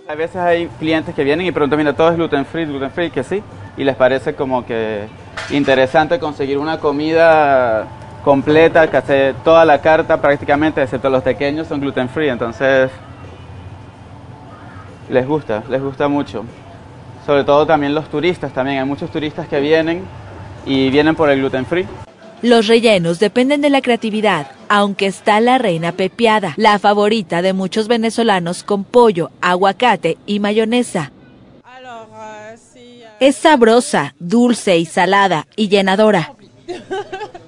A 0.08 0.16
veces 0.16 0.38
hay 0.38 0.68
clientes 0.80 1.14
que 1.14 1.24
vienen 1.24 1.46
y 1.46 1.52
preguntan, 1.52 1.80
mira, 1.80 1.94
todo 1.94 2.10
es 2.10 2.16
gluten 2.16 2.46
free, 2.46 2.66
gluten 2.66 2.92
free, 2.92 3.10
que 3.10 3.24
sí, 3.24 3.44
y 3.76 3.84
les 3.84 3.96
parece 3.96 4.34
como 4.34 4.66
que 4.66 5.08
interesante 5.50 6.20
conseguir 6.20 6.58
una 6.58 6.80
comida 6.80 7.86
completa, 8.24 8.90
que 8.90 8.98
hace 8.98 9.36
toda 9.44 9.66
la 9.66 9.82
carta 9.82 10.22
prácticamente, 10.22 10.82
excepto 10.82 11.10
los 11.10 11.24
pequeños, 11.24 11.68
son 11.68 11.82
gluten 11.82 12.08
free, 12.08 12.30
entonces 12.30 12.90
les 15.10 15.28
gusta, 15.28 15.64
les 15.70 15.82
gusta 15.82 16.08
mucho. 16.08 16.44
Sobre 17.26 17.44
todo 17.44 17.66
también 17.66 17.96
los 17.96 18.10
turistas, 18.10 18.54
también 18.54 18.80
hay 18.80 18.86
muchos 18.86 19.10
turistas 19.12 19.48
que 19.48 19.60
vienen 19.60 20.04
y 20.66 20.90
vienen 20.90 21.16
por 21.16 21.30
el 21.30 21.40
gluten 21.40 21.66
free. 21.66 21.86
Los 22.42 22.68
rellenos 22.68 23.20
dependen 23.20 23.62
de 23.62 23.70
la 23.70 23.82
creatividad, 23.82 24.52
aunque 24.70 25.08
está 25.08 25.40
la 25.40 25.58
reina 25.58 25.94
pepiada, 25.94 26.54
la 26.58 26.78
favorita 26.80 27.42
de 27.42 27.54
muchos 27.54 27.88
venezolanos 27.88 28.64
con 28.64 28.84
pollo, 28.84 29.32
aguacate 29.42 30.18
y 30.26 30.40
mayonesa. 30.40 31.12
Es 33.20 33.38
sabrosa, 33.38 34.14
dulce 34.20 34.78
y 34.78 34.86
salada 34.86 35.48
y 35.56 35.70
llenadora. 35.70 36.34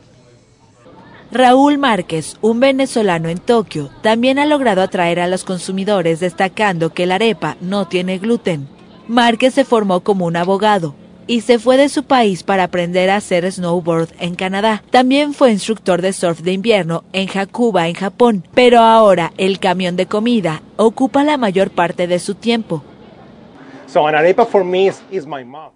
Raúl 1.38 1.78
Márquez, 1.78 2.36
un 2.41 2.60
venezolano 2.60 3.30
en 3.30 3.38
Tokio, 3.38 3.91
también 4.02 4.39
ha 4.39 4.47
logrado 4.47 4.82
atraer 4.82 5.19
a 5.19 5.28
los 5.28 5.43
consumidores 5.43 6.19
destacando 6.19 6.95
que 6.95 7.06
la 7.06 7.13
arepa 7.15 7.58
no 7.62 7.88
tiene 7.88 8.17
gluten. 8.17 8.67
Márquez 9.08 9.54
se 9.54 9.63
formó 9.63 10.00
como 10.00 10.26
un 10.26 10.36
abogado, 10.36 10.95
y 11.28 11.41
se 11.41 11.60
fue 11.60 11.78
de 11.78 11.89
su 11.89 12.06
país 12.06 12.41
para 12.41 12.63
aprender 12.63 13.12
a 13.12 13.17
hacer 13.17 13.52
snowboard 13.52 14.10
en 14.19 14.34
Canadá. 14.34 14.82
También 14.89 15.36
fue 15.36 15.52
instructor 15.52 16.02
de 16.02 16.12
surf 16.12 16.41
de 16.41 16.54
invierno 16.54 17.04
en 17.13 17.30
Hakuba, 17.30 17.88
en 17.88 17.93
Japón, 17.93 18.43
pero 18.56 18.80
ahora 18.80 19.32
el 19.38 19.60
camión 19.60 19.95
de 19.95 20.08
comida 20.08 20.63
ocupa 20.76 21.23
la 21.23 21.38
mayor 21.38 21.69
parte 21.69 22.08
de 22.08 22.17
su 22.17 22.34
tiempo. 22.34 22.84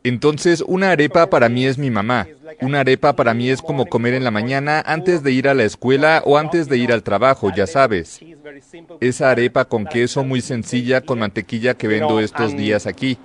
Entonces, 0.03 0.63
una 0.67 0.91
arepa 0.91 1.29
para 1.29 1.49
mí 1.49 1.65
es 1.65 1.77
mi 1.77 1.89
mamá. 1.89 2.27
Una 2.61 2.81
arepa 2.81 3.13
para 3.13 3.33
mí 3.33 3.49
es 3.49 3.61
como 3.61 3.85
comer 3.85 4.13
en 4.13 4.23
la 4.23 4.31
mañana 4.31 4.83
antes 4.85 5.23
de 5.23 5.31
ir 5.31 5.47
a 5.47 5.53
la 5.53 5.63
escuela 5.63 6.21
o 6.25 6.37
antes 6.37 6.67
de 6.67 6.77
ir 6.77 6.91
al 6.91 7.03
trabajo, 7.03 7.51
ya 7.55 7.65
sabes. 7.65 8.19
Esa 8.99 9.31
arepa 9.31 9.65
con 9.65 9.85
queso 9.85 10.23
muy 10.23 10.41
sencilla 10.41 11.01
con 11.01 11.19
mantequilla 11.19 11.73
que 11.73 11.87
vendo 11.87 12.19
estos 12.19 12.55
días 12.55 12.85
aquí. 12.85 13.17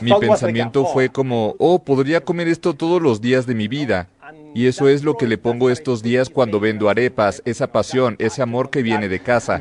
Mi 0.00 0.12
pensamiento 0.20 0.84
fue 0.84 1.08
como, 1.08 1.54
oh, 1.58 1.78
podría 1.78 2.20
comer 2.20 2.48
esto 2.48 2.74
todos 2.74 3.00
los 3.00 3.20
días 3.20 3.46
de 3.46 3.54
mi 3.54 3.68
vida. 3.68 4.08
Y 4.54 4.68
eso 4.68 4.88
es 4.88 5.02
lo 5.02 5.16
que 5.16 5.26
le 5.26 5.38
pongo 5.38 5.70
estos 5.70 6.02
días 6.02 6.30
cuando 6.30 6.60
vendo 6.60 6.88
arepas, 6.88 7.42
esa 7.44 7.66
pasión, 7.66 8.16
ese 8.18 8.42
amor 8.42 8.70
que 8.70 8.82
viene 8.82 9.08
de 9.08 9.20
casa. 9.20 9.60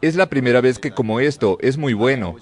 Es 0.00 0.16
la 0.16 0.26
primera 0.26 0.60
vez 0.60 0.78
que 0.78 0.90
como 0.90 1.20
esto, 1.20 1.58
es 1.60 1.78
muy 1.78 1.94
bueno. 1.94 2.36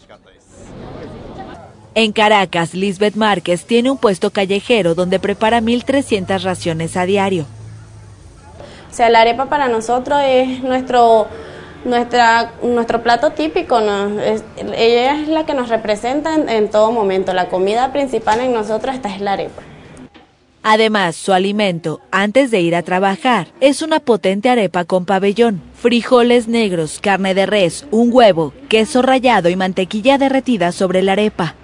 En 1.95 2.13
Caracas, 2.13 2.73
Lisbeth 2.73 3.17
Márquez 3.17 3.65
tiene 3.65 3.91
un 3.91 3.99
puesto 3.99 4.31
callejero 4.31 4.95
donde 4.95 5.19
prepara 5.19 5.61
1.300 5.61 6.43
raciones 6.43 6.97
a 6.97 7.05
diario. 7.05 7.47
O 8.91 8.95
sea, 8.95 9.11
la 9.11 9.21
arepa 9.21 9.47
para 9.47 9.69
nosotros 9.69 10.21
es 10.25 10.63
nuestro, 10.63 11.27
nuestra, 11.85 12.53
nuestro 12.63 13.03
plato 13.03 13.31
típico. 13.31 13.79
ella 13.79 15.21
es 15.21 15.29
la 15.29 15.45
que 15.47 15.55
nos 15.55 15.69
representa 15.69 16.35
en, 16.35 16.49
en 16.49 16.71
todo 16.71 16.93
momento. 16.93 17.33
La 17.33 17.49
comida 17.49 17.93
principal 17.93 18.41
en 18.41 18.53
nosotros 18.53 18.95
esta 18.95 19.15
es 19.15 19.21
la 19.21 19.33
arepa. 19.33 19.63
Además, 20.63 21.17
su 21.17 21.33
alimento, 21.33 22.01
antes 22.11 22.51
de 22.51 22.61
ir 22.61 22.75
a 22.75 22.83
trabajar, 22.83 23.49
es 23.61 23.81
una 23.81 24.01
potente 24.01 24.51
arepa 24.51 24.85
con 24.85 25.07
pabellón, 25.07 25.63
frijoles 25.75 26.49
negros, 26.49 26.99
carne 27.01 27.35
de 27.35 27.47
res, 27.47 27.87
un 27.91 28.11
huevo, 28.13 28.53
queso 28.69 29.01
rallado 29.01 29.49
y 29.49 29.57
mantequilla 29.57 30.19
derretida 30.19 30.73
sobre 30.73 31.03
la 31.03 31.13
arepa. 31.13 31.57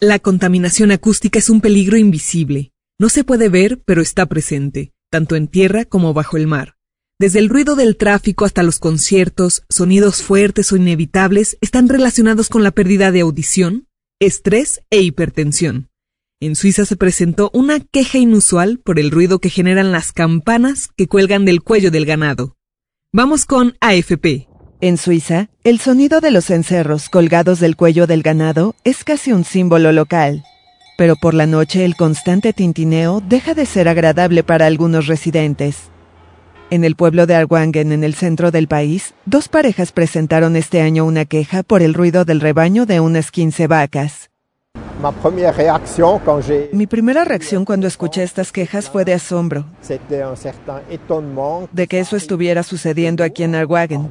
La 0.00 0.18
contaminación 0.18 0.92
acústica 0.92 1.38
es 1.38 1.50
un 1.50 1.60
peligro 1.60 1.98
invisible. 1.98 2.72
No 2.98 3.10
se 3.10 3.24
puede 3.24 3.50
ver, 3.50 3.82
pero 3.84 4.00
está 4.00 4.24
presente, 4.26 4.92
tanto 5.10 5.36
en 5.36 5.48
tierra 5.48 5.84
como 5.84 6.14
bajo 6.14 6.38
el 6.38 6.46
mar. 6.46 6.76
Desde 7.18 7.38
el 7.38 7.50
ruido 7.50 7.76
del 7.76 7.96
tráfico 7.96 8.46
hasta 8.46 8.62
los 8.62 8.78
conciertos, 8.78 9.62
sonidos 9.68 10.22
fuertes 10.22 10.72
o 10.72 10.76
inevitables 10.76 11.58
están 11.60 11.88
relacionados 11.88 12.48
con 12.48 12.62
la 12.62 12.70
pérdida 12.70 13.12
de 13.12 13.20
audición, 13.20 13.88
estrés 14.20 14.82
e 14.90 15.00
hipertensión. 15.00 15.88
En 16.38 16.54
Suiza 16.54 16.84
se 16.84 16.96
presentó 16.96 17.50
una 17.54 17.80
queja 17.80 18.18
inusual 18.18 18.78
por 18.84 18.98
el 18.98 19.10
ruido 19.10 19.38
que 19.38 19.48
generan 19.48 19.90
las 19.90 20.12
campanas 20.12 20.90
que 20.94 21.06
cuelgan 21.06 21.46
del 21.46 21.62
cuello 21.62 21.90
del 21.90 22.04
ganado. 22.04 22.56
Vamos 23.10 23.46
con 23.46 23.74
AFP. 23.80 24.46
En 24.82 24.98
Suiza, 24.98 25.48
el 25.64 25.80
sonido 25.80 26.20
de 26.20 26.30
los 26.30 26.44
cencerros 26.44 27.08
colgados 27.08 27.58
del 27.58 27.74
cuello 27.74 28.06
del 28.06 28.20
ganado 28.20 28.74
es 28.84 29.02
casi 29.02 29.32
un 29.32 29.44
símbolo 29.44 29.92
local. 29.92 30.44
Pero 30.98 31.16
por 31.16 31.32
la 31.32 31.46
noche 31.46 31.86
el 31.86 31.96
constante 31.96 32.52
tintineo 32.52 33.22
deja 33.26 33.54
de 33.54 33.64
ser 33.64 33.88
agradable 33.88 34.42
para 34.42 34.66
algunos 34.66 35.06
residentes. 35.06 35.90
En 36.68 36.84
el 36.84 36.96
pueblo 36.96 37.26
de 37.26 37.34
Arwangen, 37.34 37.92
en 37.92 38.04
el 38.04 38.12
centro 38.12 38.50
del 38.50 38.68
país, 38.68 39.14
dos 39.24 39.48
parejas 39.48 39.90
presentaron 39.90 40.54
este 40.54 40.82
año 40.82 41.06
una 41.06 41.24
queja 41.24 41.62
por 41.62 41.80
el 41.80 41.94
ruido 41.94 42.26
del 42.26 42.42
rebaño 42.42 42.84
de 42.84 43.00
unas 43.00 43.30
15 43.30 43.68
vacas. 43.68 44.28
Mi 46.72 46.86
primera 46.86 47.24
reacción 47.24 47.64
cuando 47.64 47.86
escuché 47.86 48.22
estas 48.22 48.50
quejas 48.50 48.88
fue 48.88 49.04
de 49.04 49.14
asombro, 49.14 49.66
de 51.72 51.86
que 51.86 51.98
eso 52.00 52.16
estuviera 52.16 52.62
sucediendo 52.62 53.22
aquí 53.22 53.42
en 53.42 53.54
Arwagen, 53.54 54.08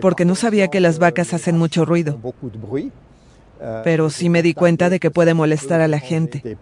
porque 0.00 0.24
no 0.24 0.34
sabía 0.34 0.68
que 0.68 0.80
las 0.80 0.98
vacas 0.98 1.32
hacen 1.32 1.56
mucho 1.56 1.84
ruido, 1.84 2.18
pero 3.84 4.10
sí 4.10 4.28
me 4.28 4.42
di 4.42 4.54
cuenta 4.54 4.90
de 4.90 5.00
que 5.00 5.10
puede 5.10 5.34
molestar 5.34 5.80
a 5.80 5.88
la 5.88 5.98
gente. 5.98 6.58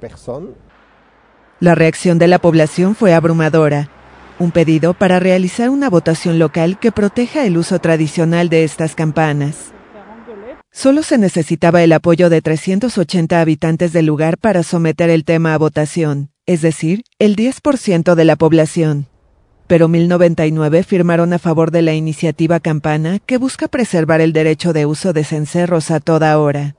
La 1.59 1.75
reacción 1.75 2.19
de 2.19 2.29
la 2.29 2.39
población 2.39 2.95
fue 2.95 3.15
abrumadora. 3.15 3.91
Un 4.39 4.53
pedido 4.53 4.95
para 4.95 5.21
realizar 5.21 5.69
una 5.69 5.91
votación 5.91 6.39
local 6.39 6.79
que 6.79 6.93
proteja 6.93 7.45
el 7.45 7.59
uso 7.59 7.79
tradicional 7.81 8.49
de 8.49 8.65
estas 8.65 8.95
campanas. 8.95 9.73
Solo 10.73 11.03
se 11.03 11.19
necesitaba 11.19 11.83
el 11.83 11.93
apoyo 11.93 12.31
de 12.31 12.43
380 12.43 13.41
habitantes 13.41 13.93
del 13.93 14.07
lugar 14.07 14.39
para 14.39 14.63
someter 14.63 15.11
el 15.11 15.25
tema 15.25 15.53
a 15.53 15.59
votación, 15.59 16.31
es 16.47 16.63
decir, 16.63 17.03
el 17.19 17.35
10% 17.35 18.15
de 18.15 18.25
la 18.25 18.37
población. 18.37 19.07
Pero 19.67 19.89
1099 19.89 20.85
firmaron 20.85 21.33
a 21.33 21.41
favor 21.41 21.73
de 21.73 21.83
la 21.83 21.95
iniciativa 21.95 22.61
Campana 22.61 23.19
que 23.19 23.37
busca 23.37 23.67
preservar 23.67 24.21
el 24.21 24.33
derecho 24.33 24.73
de 24.73 24.87
uso 24.87 25.13
de 25.13 25.25
cencerros 25.25 25.91
a 25.91 25.99
toda 25.99 26.39
hora. 26.39 26.77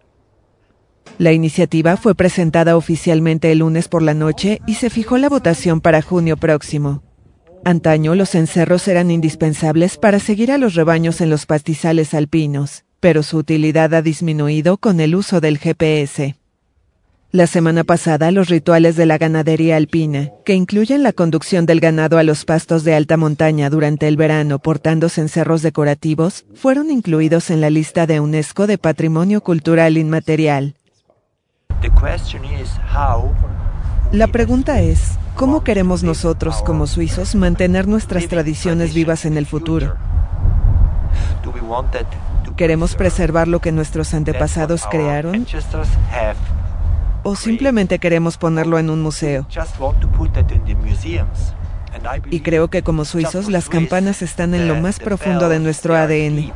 La 1.17 1.33
iniciativa 1.33 1.97
fue 1.97 2.15
presentada 2.15 2.77
oficialmente 2.77 3.51
el 3.51 3.59
lunes 3.59 3.89
por 3.89 4.01
la 4.01 4.13
noche 4.13 4.61
y 4.65 4.75
se 4.75 4.89
fijó 4.89 5.17
la 5.17 5.27
votación 5.27 5.81
para 5.81 6.01
junio 6.01 6.37
próximo. 6.37 7.03
Antaño 7.65 8.15
los 8.15 8.29
cencerros 8.29 8.87
eran 8.87 9.11
indispensables 9.11 9.97
para 9.97 10.19
seguir 10.19 10.51
a 10.51 10.57
los 10.57 10.75
rebaños 10.75 11.19
en 11.19 11.29
los 11.29 11.45
pastizales 11.45 12.13
alpinos 12.13 12.85
pero 13.01 13.23
su 13.23 13.37
utilidad 13.37 13.93
ha 13.93 14.01
disminuido 14.01 14.77
con 14.77 15.01
el 15.01 15.15
uso 15.15 15.41
del 15.41 15.57
GPS. 15.57 16.35
La 17.33 17.47
semana 17.47 17.83
pasada, 17.83 18.29
los 18.31 18.49
rituales 18.49 18.97
de 18.97 19.05
la 19.05 19.17
ganadería 19.17 19.77
alpina, 19.77 20.31
que 20.45 20.53
incluyen 20.53 21.01
la 21.01 21.13
conducción 21.13 21.65
del 21.65 21.79
ganado 21.79 22.17
a 22.17 22.23
los 22.23 22.45
pastos 22.45 22.83
de 22.83 22.93
alta 22.93 23.17
montaña 23.17 23.69
durante 23.69 24.07
el 24.07 24.17
verano 24.17 24.59
portando 24.59 25.09
cencerros 25.09 25.61
decorativos, 25.61 26.45
fueron 26.55 26.91
incluidos 26.91 27.49
en 27.49 27.61
la 27.61 27.69
lista 27.69 28.05
de 28.05 28.19
UNESCO 28.19 28.67
de 28.67 28.77
Patrimonio 28.77 29.41
Cultural 29.41 29.97
Inmaterial. 29.97 30.75
La 34.11 34.27
pregunta 34.27 34.81
es, 34.81 35.17
¿cómo 35.35 35.63
queremos 35.63 36.03
nosotros, 36.03 36.61
como 36.63 36.85
suizos, 36.85 37.33
mantener 37.33 37.87
nuestras 37.87 38.27
tradiciones 38.27 38.93
vivas 38.93 39.23
en 39.23 39.37
el 39.37 39.45
futuro? 39.45 39.95
¿Queremos 42.61 42.93
preservar 42.93 43.47
lo 43.47 43.59
que 43.59 43.71
nuestros 43.71 44.13
antepasados 44.13 44.85
crearon? 44.85 45.47
¿O 47.23 47.35
simplemente 47.35 47.97
queremos 47.97 48.37
ponerlo 48.37 48.77
en 48.77 48.91
un 48.91 49.01
museo? 49.01 49.47
Y 52.29 52.41
creo 52.41 52.67
que 52.67 52.83
como 52.83 53.03
suizos 53.03 53.49
las 53.49 53.67
campanas 53.67 54.21
están 54.21 54.53
en 54.53 54.67
lo 54.67 54.75
más 54.75 54.99
profundo 54.99 55.49
de 55.49 55.59
nuestro 55.59 55.95
ADN. 55.95 56.53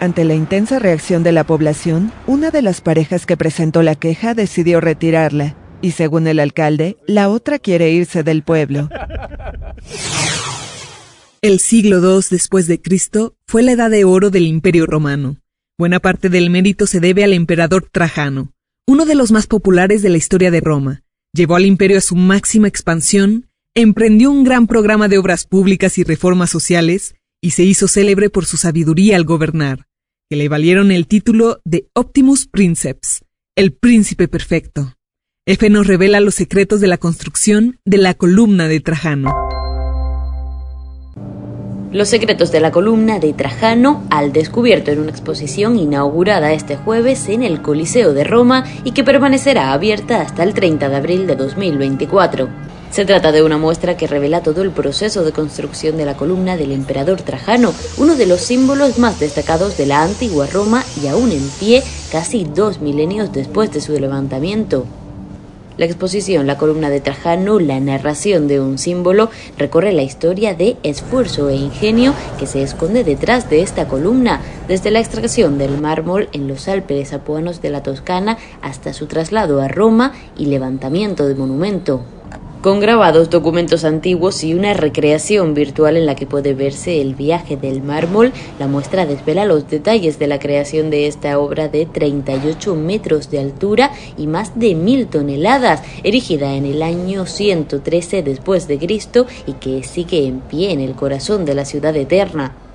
Ante 0.00 0.24
la 0.24 0.34
intensa 0.34 0.80
reacción 0.80 1.22
de 1.22 1.30
la 1.30 1.44
población, 1.44 2.10
una 2.26 2.50
de 2.50 2.62
las 2.62 2.80
parejas 2.80 3.24
que 3.24 3.36
presentó 3.36 3.84
la 3.84 3.94
queja 3.94 4.34
decidió 4.34 4.80
retirarla, 4.80 5.54
y 5.80 5.92
según 5.92 6.26
el 6.26 6.40
alcalde, 6.40 6.96
la 7.06 7.28
otra 7.28 7.60
quiere 7.60 7.90
irse 7.90 8.24
del 8.24 8.42
pueblo. 8.42 8.88
El 11.42 11.60
siglo 11.60 11.98
II 11.98 12.24
después 12.30 12.66
de 12.66 12.80
Cristo 12.80 13.36
fue 13.46 13.62
la 13.62 13.72
edad 13.72 13.90
de 13.90 14.04
oro 14.04 14.30
del 14.30 14.46
Imperio 14.46 14.86
Romano. 14.86 15.36
Buena 15.78 16.00
parte 16.00 16.30
del 16.30 16.48
mérito 16.48 16.86
se 16.86 16.98
debe 16.98 17.24
al 17.24 17.34
emperador 17.34 17.88
Trajano, 17.90 18.54
uno 18.86 19.04
de 19.04 19.14
los 19.14 19.32
más 19.32 19.46
populares 19.46 20.00
de 20.00 20.08
la 20.08 20.16
historia 20.16 20.50
de 20.50 20.60
Roma. 20.60 21.02
Llevó 21.34 21.56
al 21.56 21.66
imperio 21.66 21.98
a 21.98 22.00
su 22.00 22.16
máxima 22.16 22.68
expansión, 22.68 23.50
emprendió 23.74 24.30
un 24.30 24.44
gran 24.44 24.66
programa 24.66 25.08
de 25.08 25.18
obras 25.18 25.46
públicas 25.46 25.98
y 25.98 26.04
reformas 26.04 26.48
sociales, 26.48 27.14
y 27.42 27.50
se 27.50 27.64
hizo 27.64 27.86
célebre 27.86 28.30
por 28.30 28.46
su 28.46 28.56
sabiduría 28.56 29.16
al 29.16 29.24
gobernar, 29.24 29.86
que 30.30 30.36
le 30.36 30.48
valieron 30.48 30.90
el 30.90 31.06
título 31.06 31.60
de 31.66 31.86
Optimus 31.92 32.46
Princeps, 32.46 33.24
el 33.54 33.74
príncipe 33.74 34.26
perfecto. 34.26 34.94
F 35.44 35.68
nos 35.68 35.86
revela 35.86 36.20
los 36.20 36.34
secretos 36.34 36.80
de 36.80 36.86
la 36.86 36.96
construcción 36.96 37.78
de 37.84 37.98
la 37.98 38.14
columna 38.14 38.68
de 38.68 38.80
Trajano. 38.80 39.45
Los 41.92 42.08
secretos 42.08 42.50
de 42.50 42.58
la 42.58 42.72
columna 42.72 43.20
de 43.20 43.32
Trajano 43.32 44.02
al 44.10 44.32
descubierto 44.32 44.90
en 44.90 44.98
una 44.98 45.10
exposición 45.10 45.78
inaugurada 45.78 46.52
este 46.52 46.76
jueves 46.76 47.28
en 47.28 47.44
el 47.44 47.62
Coliseo 47.62 48.12
de 48.12 48.24
Roma 48.24 48.64
y 48.82 48.90
que 48.90 49.04
permanecerá 49.04 49.72
abierta 49.72 50.20
hasta 50.20 50.42
el 50.42 50.52
30 50.52 50.88
de 50.88 50.96
abril 50.96 51.26
de 51.28 51.36
2024. 51.36 52.48
Se 52.90 53.04
trata 53.04 53.30
de 53.30 53.44
una 53.44 53.56
muestra 53.56 53.96
que 53.96 54.08
revela 54.08 54.42
todo 54.42 54.62
el 54.62 54.72
proceso 54.72 55.22
de 55.22 55.30
construcción 55.30 55.96
de 55.96 56.06
la 56.06 56.16
columna 56.16 56.56
del 56.56 56.72
emperador 56.72 57.22
Trajano, 57.22 57.72
uno 57.98 58.16
de 58.16 58.26
los 58.26 58.40
símbolos 58.40 58.98
más 58.98 59.20
destacados 59.20 59.76
de 59.76 59.86
la 59.86 60.02
antigua 60.02 60.48
Roma 60.48 60.84
y 61.00 61.06
aún 61.06 61.30
en 61.30 61.48
pie 61.60 61.84
casi 62.10 62.44
dos 62.44 62.80
milenios 62.80 63.32
después 63.32 63.70
de 63.72 63.80
su 63.80 63.92
levantamiento. 63.92 64.86
La 65.76 65.84
exposición 65.84 66.46
La 66.46 66.56
columna 66.56 66.88
de 66.88 67.00
Trajano, 67.00 67.60
la 67.60 67.78
narración 67.80 68.48
de 68.48 68.60
un 68.60 68.78
símbolo, 68.78 69.30
recorre 69.58 69.92
la 69.92 70.02
historia 70.02 70.54
de 70.54 70.76
esfuerzo 70.82 71.50
e 71.50 71.56
ingenio 71.56 72.14
que 72.38 72.46
se 72.46 72.62
esconde 72.62 73.04
detrás 73.04 73.50
de 73.50 73.60
esta 73.60 73.86
columna, 73.86 74.40
desde 74.68 74.90
la 74.90 75.00
extracción 75.00 75.58
del 75.58 75.78
mármol 75.78 76.30
en 76.32 76.48
los 76.48 76.66
Alpes 76.68 77.12
apuanos 77.12 77.60
de 77.60 77.70
la 77.70 77.82
Toscana 77.82 78.38
hasta 78.62 78.94
su 78.94 79.06
traslado 79.06 79.60
a 79.60 79.68
Roma 79.68 80.12
y 80.36 80.46
levantamiento 80.46 81.26
de 81.26 81.34
monumento 81.34 82.02
con 82.62 82.80
grabados, 82.80 83.30
documentos 83.30 83.84
antiguos 83.84 84.42
y 84.42 84.54
una 84.54 84.74
recreación 84.74 85.54
virtual 85.54 85.96
en 85.96 86.06
la 86.06 86.16
que 86.16 86.26
puede 86.26 86.54
verse 86.54 87.00
el 87.00 87.14
viaje 87.14 87.56
del 87.56 87.82
mármol. 87.82 88.32
La 88.58 88.66
muestra 88.66 89.06
desvela 89.06 89.44
los 89.44 89.68
detalles 89.68 90.18
de 90.18 90.26
la 90.26 90.38
creación 90.38 90.90
de 90.90 91.06
esta 91.06 91.38
obra 91.38 91.68
de 91.68 91.86
38 91.86 92.74
metros 92.74 93.30
de 93.30 93.38
altura 93.38 93.92
y 94.16 94.26
más 94.26 94.58
de 94.58 94.74
mil 94.74 95.06
toneladas, 95.06 95.82
erigida 96.02 96.54
en 96.54 96.66
el 96.66 96.82
año 96.82 97.26
113 97.26 98.22
después 98.22 98.66
de 98.68 98.78
Cristo 98.78 99.26
y 99.46 99.52
que 99.52 99.82
sigue 99.82 100.26
en 100.26 100.40
pie 100.40 100.72
en 100.72 100.80
el 100.80 100.94
corazón 100.94 101.44
de 101.44 101.54
la 101.54 101.64
ciudad 101.64 101.94
eterna. 101.96 102.65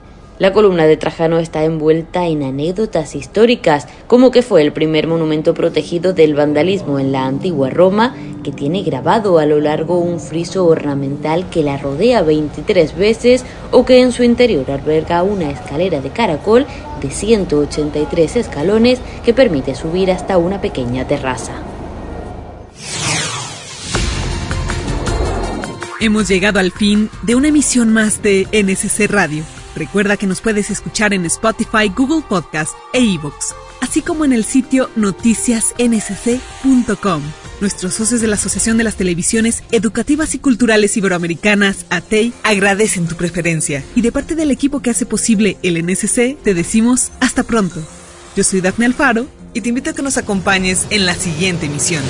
La 0.42 0.54
columna 0.54 0.88
de 0.88 0.98
Trajano 0.98 1.38
está 1.38 1.66
envuelta 1.66 2.26
en 2.26 2.42
anécdotas 2.42 3.14
históricas, 3.14 3.88
como 4.08 4.32
que 4.32 4.42
fue 4.42 4.64
el 4.64 4.74
primer 4.74 5.06
monumento 5.06 5.54
protegido 5.54 6.14
del 6.14 6.34
vandalismo 6.34 6.98
en 6.98 7.12
la 7.12 7.28
antigua 7.28 7.70
Roma, 7.70 8.16
que 8.44 8.52
tiene 8.52 8.82
grabado 8.82 9.38
a 9.38 9.46
lo 9.46 9.60
largo 9.60 10.00
un 10.00 10.20
friso 10.20 10.66
ornamental 10.66 11.48
que 11.52 11.62
la 11.62 11.78
rodea 11.78 12.24
23 12.24 12.98
veces 12.98 13.46
o 13.70 13.86
que 13.86 14.02
en 14.02 14.12
su 14.12 14.24
interior 14.24 14.72
alberga 14.72 15.22
una 15.22 15.52
escalera 15.52 16.02
de 16.02 16.10
caracol 16.10 16.66
de 17.04 17.12
183 17.12 18.36
escalones 18.38 19.00
que 19.24 19.36
permite 19.36 19.76
subir 19.76 20.10
hasta 20.10 20.40
una 20.40 20.60
pequeña 20.60 21.06
terraza. 21.06 21.54
Hemos 26.00 26.28
llegado 26.28 26.58
al 26.58 26.72
fin 26.72 27.12
de 27.22 27.36
una 27.36 27.50
emisión 27.50 27.94
más 27.94 28.24
de 28.24 28.48
NSC 28.52 29.08
Radio. 29.08 29.44
Recuerda 29.76 30.18
que 30.18 30.28
nos 30.28 30.42
puedes 30.42 30.70
escuchar 30.70 31.14
en 31.14 31.26
Spotify, 31.26 31.90
Google 31.96 32.24
Podcast 32.28 32.74
e 32.94 33.00
iVoox, 33.02 33.54
así 33.82 34.02
como 34.02 34.26
en 34.26 34.34
el 34.34 34.44
sitio 34.44 34.90
noticiasnsc.com. 34.96 37.22
Nuestros 37.62 37.94
socios 37.94 38.20
de 38.22 38.28
la 38.28 38.36
Asociación 38.36 38.78
de 38.78 38.84
las 38.84 38.96
Televisiones 38.96 39.64
Educativas 39.72 40.34
y 40.34 40.40
Culturales 40.40 40.98
Iberoamericanas, 40.98 41.86
ATEI, 41.90 42.34
agradecen 42.44 43.08
tu 43.08 43.16
preferencia. 43.16 43.84
Y 43.96 44.02
de 44.02 44.12
parte 44.12 44.34
del 44.36 44.50
equipo 44.50 44.82
que 44.82 44.90
hace 44.90 45.06
posible 45.06 45.58
el 45.62 45.86
NSC, 45.86 46.36
te 46.44 46.56
decimos 46.56 47.12
hasta 47.20 47.44
pronto. 47.44 47.80
Yo 48.36 48.44
soy 48.44 48.62
Daphne 48.62 48.88
Alfaro 48.88 49.28
y 49.54 49.62
te 49.62 49.70
invito 49.70 49.92
a 49.92 49.94
que 49.94 50.02
nos 50.02 50.18
acompañes 50.18 50.88
en 50.90 51.06
la 51.06 51.14
siguiente 51.14 51.68
emisión. 51.68 52.02